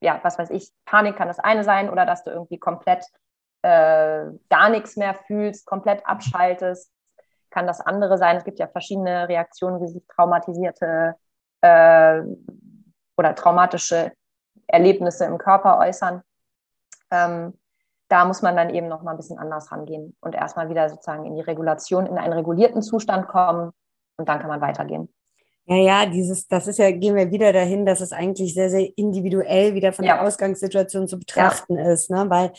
ja, 0.00 0.20
was 0.22 0.38
weiß 0.38 0.50
ich, 0.50 0.72
Panik 0.84 1.16
kann 1.16 1.28
das 1.28 1.38
eine 1.38 1.64
sein 1.64 1.90
oder 1.90 2.06
dass 2.06 2.24
du 2.24 2.30
irgendwie 2.30 2.58
komplett 2.58 3.04
äh, 3.62 4.26
gar 4.48 4.68
nichts 4.70 4.96
mehr 4.96 5.14
fühlst, 5.14 5.66
komplett 5.66 6.06
abschaltest, 6.06 6.92
kann 7.50 7.66
das 7.66 7.80
andere 7.80 8.18
sein. 8.18 8.36
Es 8.36 8.44
gibt 8.44 8.58
ja 8.58 8.68
verschiedene 8.68 9.28
Reaktionen, 9.28 9.80
wie 9.80 9.88
sich 9.88 10.06
traumatisierte 10.08 11.14
äh, 11.62 12.22
oder 13.16 13.34
traumatische 13.34 14.12
Erlebnisse 14.66 15.24
im 15.24 15.38
Körper 15.38 15.78
äußern. 15.78 16.22
Ähm, 17.10 17.58
da 18.08 18.24
muss 18.24 18.42
man 18.42 18.56
dann 18.56 18.70
eben 18.70 18.88
noch 18.88 19.02
mal 19.02 19.12
ein 19.12 19.16
bisschen 19.16 19.38
anders 19.38 19.72
rangehen 19.72 20.16
und 20.20 20.34
erstmal 20.34 20.68
wieder 20.68 20.88
sozusagen 20.88 21.24
in 21.26 21.34
die 21.34 21.40
Regulation, 21.40 22.06
in 22.06 22.18
einen 22.18 22.32
regulierten 22.32 22.82
Zustand 22.82 23.28
kommen 23.28 23.72
und 24.16 24.28
dann 24.28 24.38
kann 24.38 24.48
man 24.48 24.60
weitergehen. 24.60 25.12
Ja, 25.68 25.76
ja, 25.76 26.06
dieses, 26.06 26.46
das 26.46 26.68
ist 26.68 26.78
ja, 26.78 26.92
gehen 26.92 27.16
wir 27.16 27.32
wieder 27.32 27.52
dahin, 27.52 27.84
dass 27.84 28.00
es 28.00 28.12
eigentlich 28.12 28.54
sehr, 28.54 28.70
sehr 28.70 28.88
individuell 28.96 29.74
wieder 29.74 29.92
von 29.92 30.04
ja. 30.04 30.14
der 30.14 30.22
Ausgangssituation 30.22 31.08
zu 31.08 31.18
betrachten 31.18 31.76
ja. 31.76 31.90
ist, 31.90 32.08
ne? 32.08 32.24
Weil 32.28 32.52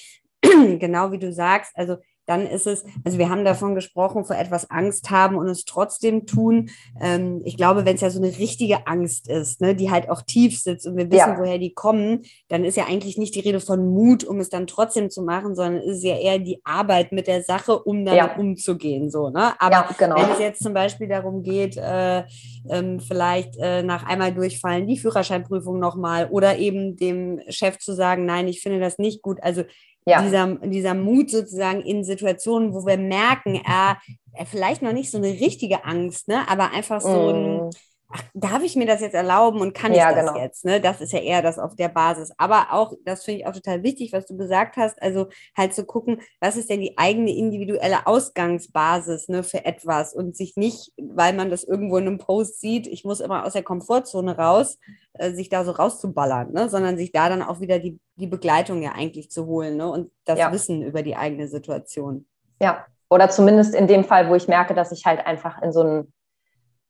genau 0.77 1.11
wie 1.11 1.17
du 1.17 1.31
sagst, 1.31 1.71
also 1.75 1.95
dann 2.27 2.45
ist 2.45 2.67
es, 2.67 2.83
also 3.03 3.17
wir 3.17 3.29
haben 3.29 3.45
davon 3.45 3.73
gesprochen, 3.73 4.25
vor 4.25 4.35
etwas 4.35 4.69
Angst 4.69 5.09
haben 5.09 5.37
und 5.37 5.47
es 5.47 5.65
trotzdem 5.65 6.25
tun. 6.25 6.69
Ähm, 7.01 7.41
ich 7.45 7.57
glaube, 7.57 7.85
wenn 7.85 7.95
es 7.95 8.01
ja 8.01 8.09
so 8.09 8.21
eine 8.21 8.37
richtige 8.37 8.85
Angst 8.85 9.29
ist, 9.29 9.61
ne, 9.61 9.73
die 9.75 9.89
halt 9.89 10.09
auch 10.09 10.21
tief 10.21 10.59
sitzt 10.59 10.85
und 10.85 10.97
wir 10.97 11.09
wissen, 11.09 11.33
ja. 11.33 11.39
woher 11.39 11.57
die 11.57 11.73
kommen, 11.73 12.23
dann 12.49 12.65
ist 12.65 12.75
ja 12.75 12.85
eigentlich 12.85 13.17
nicht 13.17 13.33
die 13.33 13.39
Rede 13.39 13.61
von 13.61 13.87
Mut, 13.93 14.25
um 14.25 14.39
es 14.39 14.49
dann 14.49 14.67
trotzdem 14.67 15.09
zu 15.09 15.21
machen, 15.21 15.55
sondern 15.55 15.81
ist 15.81 16.03
ja 16.03 16.17
eher 16.17 16.37
die 16.37 16.59
Arbeit 16.65 17.13
mit 17.13 17.27
der 17.27 17.43
Sache, 17.43 17.79
um 17.79 18.03
damit 18.03 18.17
ja. 18.17 18.35
umzugehen. 18.35 19.09
So, 19.09 19.29
ne? 19.29 19.53
Aber 19.59 19.71
ja, 19.71 19.89
genau. 19.97 20.15
wenn 20.17 20.31
es 20.31 20.39
jetzt 20.39 20.61
zum 20.61 20.73
Beispiel 20.73 21.07
darum 21.07 21.43
geht, 21.43 21.77
äh, 21.77 22.23
ähm, 22.69 22.99
vielleicht 22.99 23.55
äh, 23.57 23.83
nach 23.83 24.05
einmal 24.05 24.33
durchfallen, 24.33 24.85
die 24.85 24.97
Führerscheinprüfung 24.97 25.79
nochmal 25.79 26.27
oder 26.29 26.57
eben 26.57 26.97
dem 26.97 27.39
Chef 27.47 27.77
zu 27.79 27.93
sagen, 27.93 28.25
nein, 28.25 28.49
ich 28.49 28.61
finde 28.61 28.81
das 28.81 28.97
nicht 28.97 29.21
gut. 29.21 29.41
Also 29.41 29.63
ja. 30.07 30.21
dieser, 30.21 30.55
dieser 30.55 30.93
Mut 30.93 31.29
sozusagen 31.29 31.81
in 31.81 32.03
Situationen, 32.03 32.73
wo 32.73 32.85
wir 32.85 32.97
merken, 32.97 33.55
er, 33.55 33.97
er 34.33 34.45
vielleicht 34.45 34.81
noch 34.81 34.93
nicht 34.93 35.11
so 35.11 35.17
eine 35.17 35.27
richtige 35.27 35.85
Angst, 35.85 36.27
ne, 36.27 36.47
aber 36.49 36.71
einfach 36.71 37.01
so 37.01 37.09
mm. 37.09 37.35
ein, 37.35 37.69
ach, 38.09 38.23
darf 38.33 38.63
ich 38.63 38.75
mir 38.75 38.85
das 38.85 39.01
jetzt 39.01 39.13
erlauben 39.13 39.59
und 39.59 39.73
kann 39.73 39.93
ja, 39.93 40.09
ich 40.09 40.15
das 40.15 40.27
genau. 40.27 40.39
jetzt? 40.39 40.65
Ne? 40.65 40.79
Das 40.79 41.01
ist 41.01 41.11
ja 41.11 41.19
eher 41.19 41.41
das 41.41 41.59
auf 41.59 41.75
der 41.75 41.89
Basis. 41.89 42.31
Aber 42.37 42.67
auch, 42.71 42.93
das 43.03 43.25
finde 43.25 43.41
ich 43.41 43.47
auch 43.47 43.53
total 43.53 43.83
wichtig, 43.83 44.13
was 44.13 44.25
du 44.25 44.37
gesagt 44.37 44.77
hast, 44.77 45.01
also 45.01 45.27
halt 45.57 45.73
zu 45.73 45.85
gucken, 45.85 46.21
was 46.39 46.55
ist 46.55 46.69
denn 46.69 46.81
die 46.81 46.97
eigene 46.97 47.35
individuelle 47.35 48.07
Ausgangsbasis 48.07 49.27
ne, 49.27 49.43
für 49.43 49.65
etwas 49.65 50.13
und 50.13 50.35
sich 50.35 50.55
nicht, 50.55 50.93
weil 50.97 51.33
man 51.33 51.49
das 51.49 51.63
irgendwo 51.63 51.97
in 51.97 52.07
einem 52.07 52.17
Post 52.17 52.61
sieht, 52.61 52.87
ich 52.87 53.03
muss 53.03 53.19
immer 53.19 53.45
aus 53.45 53.53
der 53.53 53.63
Komfortzone 53.63 54.37
raus, 54.37 54.77
äh, 55.13 55.31
sich 55.31 55.49
da 55.49 55.65
so 55.65 55.71
rauszuballern, 55.71 56.53
ne? 56.53 56.69
sondern 56.69 56.97
sich 56.97 57.11
da 57.11 57.29
dann 57.29 57.41
auch 57.41 57.59
wieder 57.59 57.79
die, 57.79 57.99
die 58.15 58.27
Begleitung 58.27 58.81
ja 58.81 58.93
eigentlich 58.93 59.29
zu 59.31 59.45
holen 59.45 59.77
ne? 59.77 59.89
und 59.89 60.11
das 60.25 60.39
ja. 60.39 60.51
Wissen 60.51 60.81
über 60.81 61.03
die 61.03 61.15
eigene 61.15 61.47
Situation. 61.47 62.25
Ja, 62.61 62.85
oder 63.09 63.29
zumindest 63.29 63.73
in 63.75 63.87
dem 63.87 64.03
Fall, 64.03 64.29
wo 64.29 64.35
ich 64.35 64.47
merke, 64.47 64.73
dass 64.73 64.91
ich 64.91 65.05
halt 65.05 65.25
einfach 65.25 65.61
in 65.61 65.71
so 65.71 65.81
einen 65.81 66.13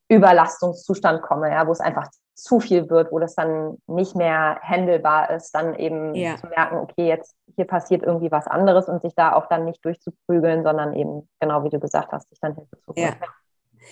Überlastungszustand 0.10 1.22
komme, 1.22 1.52
ja, 1.52 1.68
wo 1.68 1.72
es 1.72 1.80
einfach 1.80 2.08
zu 2.34 2.60
viel 2.60 2.90
wird, 2.90 3.12
wo 3.12 3.20
das 3.20 3.36
dann 3.36 3.78
nicht 3.88 4.16
mehr 4.16 4.60
handelbar 4.62 5.32
ist, 5.32 5.52
dann 5.56 5.74
eben 5.76 6.14
ja. 6.14 6.38
zu 6.38 6.48
merken, 6.48 6.78
okay, 6.78 7.08
jetzt 7.08 7.36
hier 7.56 7.66
passiert 7.66 8.04
irgendwie 8.04 8.32
was 8.32 8.46
anderes 8.48 8.88
und 8.88 9.02
sich 9.02 9.16
da 9.16 9.34
auch 9.34 9.48
dann 9.48 9.66
nicht 9.66 9.84
durchzuprügeln, 9.84 10.64
sondern 10.64 10.94
eben, 10.94 11.28
genau 11.40 11.64
wie 11.64 11.70
du 11.70 11.80
gesagt 11.80 12.12
hast, 12.12 12.30
sich 12.30 12.40
dann 12.40 12.54
Hilfe 12.54 12.78
zu 12.80 12.94
holen. 12.94 13.16
Ja. 13.20 13.28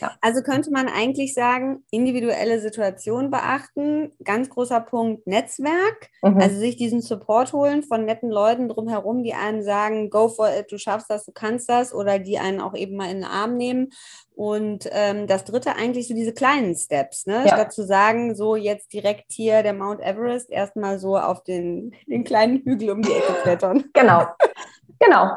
Ja. 0.02 0.12
Also 0.22 0.42
könnte 0.42 0.72
man 0.72 0.88
eigentlich 0.88 1.34
sagen, 1.34 1.84
individuelle 1.92 2.60
Situation 2.60 3.32
beachten, 3.32 4.12
ganz 4.24 4.50
großer 4.50 4.82
Punkt 4.82 5.28
Netzwerk, 5.28 6.10
mhm. 6.22 6.40
also 6.40 6.58
sich 6.58 6.76
diesen 6.76 7.02
Support 7.02 7.54
holen 7.54 7.84
von 7.84 8.06
netten 8.06 8.30
Leuten 8.30 8.70
drumherum, 8.70 9.24
die 9.24 9.34
einen 9.34 9.64
sagen, 9.64 10.10
go 10.10 10.28
for 10.28 10.50
it, 10.50 10.72
du 10.72 10.78
schaffst 10.78 11.10
das, 11.10 11.26
du 11.26 11.32
kannst 11.32 11.70
das, 11.70 11.94
oder 11.94 12.20
die 12.20 12.40
einen 12.40 12.62
auch 12.62 12.76
eben 12.76 12.96
mal 12.96 13.10
in 13.10 13.18
den 13.18 13.26
Arm 13.26 13.58
nehmen. 13.58 13.90
Und 14.36 14.90
ähm, 14.92 15.28
das 15.28 15.46
dritte 15.46 15.76
eigentlich 15.78 16.10
so 16.10 16.14
diese 16.14 16.34
kleinen 16.34 16.76
Steps, 16.76 17.26
ne? 17.26 17.44
Ja. 17.46 17.54
Statt 17.54 17.72
zu 17.72 17.86
sagen, 17.86 18.36
so 18.36 18.58
jetzt 18.58 18.92
direkt 18.92 19.32
hier 19.32 19.64
der 19.64 19.74
Mount 19.74 20.02
Everest, 20.02 20.50
erstmal 20.50 21.00
so 21.00 21.18
auf 21.18 21.44
den, 21.44 21.96
den 22.06 22.26
kleinen 22.26 22.58
Hügel 22.58 22.92
um 22.92 23.02
die 23.02 23.14
Ecke 23.14 23.34
klettern. 23.44 23.86
Genau, 23.94 24.28
genau. 25.00 25.32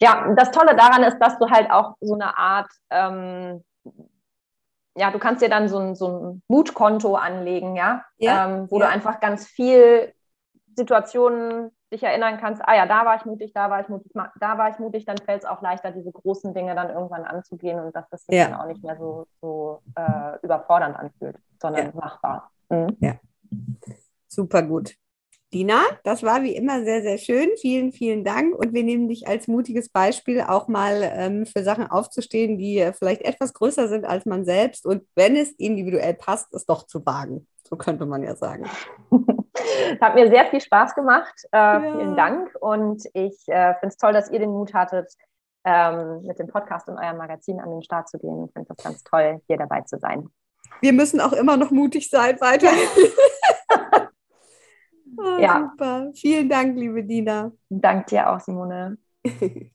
Ja, 0.00 0.34
das 0.36 0.50
Tolle 0.50 0.74
daran 0.74 1.04
ist, 1.04 1.18
dass 1.20 1.38
du 1.38 1.48
halt 1.48 1.70
auch 1.70 1.94
so 2.00 2.14
eine 2.14 2.36
Art 2.36 2.68
ähm, 2.90 3.62
ja, 4.96 5.10
du 5.10 5.18
kannst 5.18 5.42
dir 5.42 5.48
dann 5.48 5.68
so 5.68 5.78
ein, 5.78 5.94
so 5.94 6.08
ein 6.08 6.42
Mutkonto 6.48 7.14
anlegen, 7.14 7.76
ja, 7.76 8.04
ja. 8.18 8.46
Ähm, 8.46 8.70
wo 8.70 8.78
ja. 8.78 8.86
du 8.86 8.92
einfach 8.92 9.20
ganz 9.20 9.46
viel 9.46 10.12
Situationen 10.74 11.70
dich 11.92 12.02
erinnern 12.02 12.38
kannst, 12.38 12.62
ah 12.64 12.74
ja, 12.74 12.86
da 12.86 13.04
war 13.04 13.16
ich 13.16 13.24
mutig, 13.24 13.52
da 13.52 13.68
war 13.68 13.80
ich 13.80 13.88
mutig, 13.88 14.12
da 14.14 14.58
war 14.58 14.70
ich 14.70 14.78
mutig, 14.78 15.04
dann 15.04 15.18
fällt 15.18 15.42
es 15.42 15.48
auch 15.48 15.60
leichter, 15.60 15.92
diese 15.92 16.10
großen 16.10 16.54
Dinge 16.54 16.74
dann 16.74 16.90
irgendwann 16.90 17.24
anzugehen 17.24 17.80
und 17.80 17.94
dass 17.94 18.08
das 18.08 18.24
sich 18.24 18.36
ja. 18.36 18.48
dann 18.48 18.60
auch 18.60 18.66
nicht 18.66 18.82
mehr 18.82 18.96
so, 18.96 19.26
so 19.40 19.82
äh, 19.94 20.38
überfordernd 20.42 20.96
anfühlt, 20.96 21.36
sondern 21.60 21.94
machbar. 21.94 22.50
Mhm. 22.70 22.96
Ja, 23.00 23.14
super 24.26 24.62
gut. 24.62 24.96
Dina, 25.52 25.82
das 26.02 26.22
war 26.22 26.42
wie 26.42 26.56
immer 26.56 26.82
sehr, 26.82 27.02
sehr 27.02 27.18
schön. 27.18 27.50
Vielen, 27.60 27.92
vielen 27.92 28.24
Dank. 28.24 28.54
Und 28.54 28.72
wir 28.72 28.82
nehmen 28.82 29.08
dich 29.08 29.28
als 29.28 29.48
mutiges 29.48 29.90
Beispiel 29.90 30.40
auch 30.40 30.66
mal 30.66 31.02
ähm, 31.02 31.44
für 31.44 31.62
Sachen 31.62 31.86
aufzustehen, 31.86 32.56
die 32.56 32.78
äh, 32.78 32.92
vielleicht 32.92 33.22
etwas 33.22 33.52
größer 33.52 33.88
sind 33.88 34.06
als 34.06 34.24
man 34.24 34.44
selbst. 34.44 34.86
Und 34.86 35.04
wenn 35.14 35.36
es 35.36 35.52
individuell 35.52 36.14
passt, 36.14 36.54
es 36.54 36.64
doch 36.64 36.86
zu 36.86 37.04
wagen. 37.04 37.46
So 37.68 37.76
könnte 37.76 38.06
man 38.06 38.22
ja 38.22 38.34
sagen. 38.34 38.64
Hat 40.00 40.14
mir 40.14 40.30
sehr 40.30 40.46
viel 40.46 40.60
Spaß 40.60 40.94
gemacht. 40.94 41.34
Äh, 41.52 41.58
ja. 41.58 41.80
Vielen 41.80 42.16
Dank. 42.16 42.54
Und 42.60 43.04
ich 43.12 43.36
äh, 43.48 43.74
finde 43.74 43.88
es 43.88 43.96
toll, 43.98 44.14
dass 44.14 44.30
ihr 44.30 44.38
den 44.38 44.50
Mut 44.50 44.72
hattet, 44.72 45.12
ähm, 45.64 46.22
mit 46.22 46.38
dem 46.38 46.48
Podcast 46.48 46.88
und 46.88 46.98
eurem 46.98 47.18
Magazin 47.18 47.60
an 47.60 47.70
den 47.70 47.82
Start 47.82 48.08
zu 48.08 48.18
gehen. 48.18 48.46
Ich 48.46 48.52
finde 48.52 48.68
das 48.74 48.82
ganz 48.82 49.04
toll, 49.04 49.40
hier 49.46 49.58
dabei 49.58 49.82
zu 49.82 49.98
sein. 49.98 50.28
Wir 50.80 50.92
müssen 50.92 51.20
auch 51.20 51.32
immer 51.32 51.56
noch 51.56 51.70
mutig 51.70 52.08
sein, 52.08 52.40
weiter. 52.40 52.68
Ja. 55.42 55.68
Super. 55.72 56.12
Vielen 56.14 56.48
Dank, 56.48 56.78
liebe 56.78 57.02
Dina. 57.02 57.50
Dank 57.68 58.06
dir 58.06 58.30
auch, 58.30 58.38
Simone. 58.38 58.96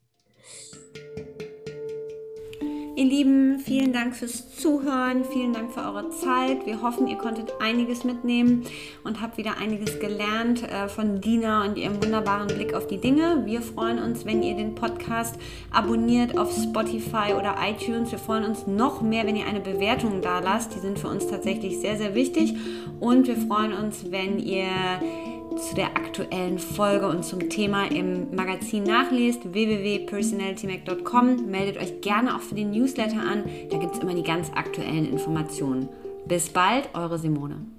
Ihr 2.95 3.05
Lieben, 3.05 3.59
vielen 3.59 3.93
Dank 3.93 4.15
fürs 4.15 4.55
Zuhören, 4.55 5.23
vielen 5.23 5.53
Dank 5.53 5.71
für 5.71 5.81
eure 5.81 6.09
Zeit. 6.09 6.65
Wir 6.65 6.81
hoffen, 6.81 7.05
ihr 7.05 7.17
konntet 7.17 7.53
einiges 7.59 8.03
mitnehmen 8.03 8.63
und 9.03 9.21
habt 9.21 9.37
wieder 9.37 9.57
einiges 9.57 9.99
gelernt 9.99 10.63
äh, 10.63 10.87
von 10.87 11.21
Dina 11.21 11.63
und 11.63 11.77
ihrem 11.77 12.01
wunderbaren 12.01 12.47
Blick 12.47 12.73
auf 12.73 12.87
die 12.87 12.97
Dinge. 12.97 13.43
Wir 13.45 13.61
freuen 13.61 13.99
uns, 13.99 14.25
wenn 14.25 14.41
ihr 14.41 14.55
den 14.55 14.73
Podcast 14.73 15.35
abonniert 15.71 16.39
auf 16.39 16.51
Spotify 16.51 17.35
oder 17.37 17.57
iTunes. 17.61 18.11
Wir 18.11 18.17
freuen 18.17 18.45
uns 18.45 18.65
noch 18.65 19.03
mehr, 19.03 19.27
wenn 19.27 19.35
ihr 19.35 19.45
eine 19.45 19.59
Bewertung 19.59 20.23
da 20.23 20.39
lasst. 20.39 20.73
Die 20.73 20.79
sind 20.79 20.97
für 20.97 21.09
uns 21.09 21.27
tatsächlich 21.27 21.79
sehr, 21.79 21.97
sehr 21.97 22.15
wichtig. 22.15 22.55
Und 22.99 23.27
wir 23.27 23.37
freuen 23.37 23.73
uns, 23.73 24.09
wenn 24.09 24.39
ihr 24.39 24.65
zu 25.57 25.75
der 25.75 25.95
aktuellen 25.97 26.59
Folge 26.59 27.07
und 27.07 27.23
zum 27.23 27.49
Thema 27.49 27.85
im 27.91 28.35
Magazin 28.35 28.83
nachlest, 28.83 29.53
www.personalitymac.com. 29.53 31.49
Meldet 31.49 31.77
euch 31.77 32.01
gerne 32.01 32.35
auch 32.35 32.41
für 32.41 32.55
den 32.55 32.71
Newsletter 32.71 33.19
an, 33.19 33.43
da 33.69 33.77
gibt 33.77 33.95
es 33.95 33.99
immer 34.01 34.13
die 34.13 34.23
ganz 34.23 34.51
aktuellen 34.53 35.11
Informationen. 35.11 35.89
Bis 36.27 36.49
bald, 36.49 36.89
eure 36.93 37.17
Simone. 37.17 37.76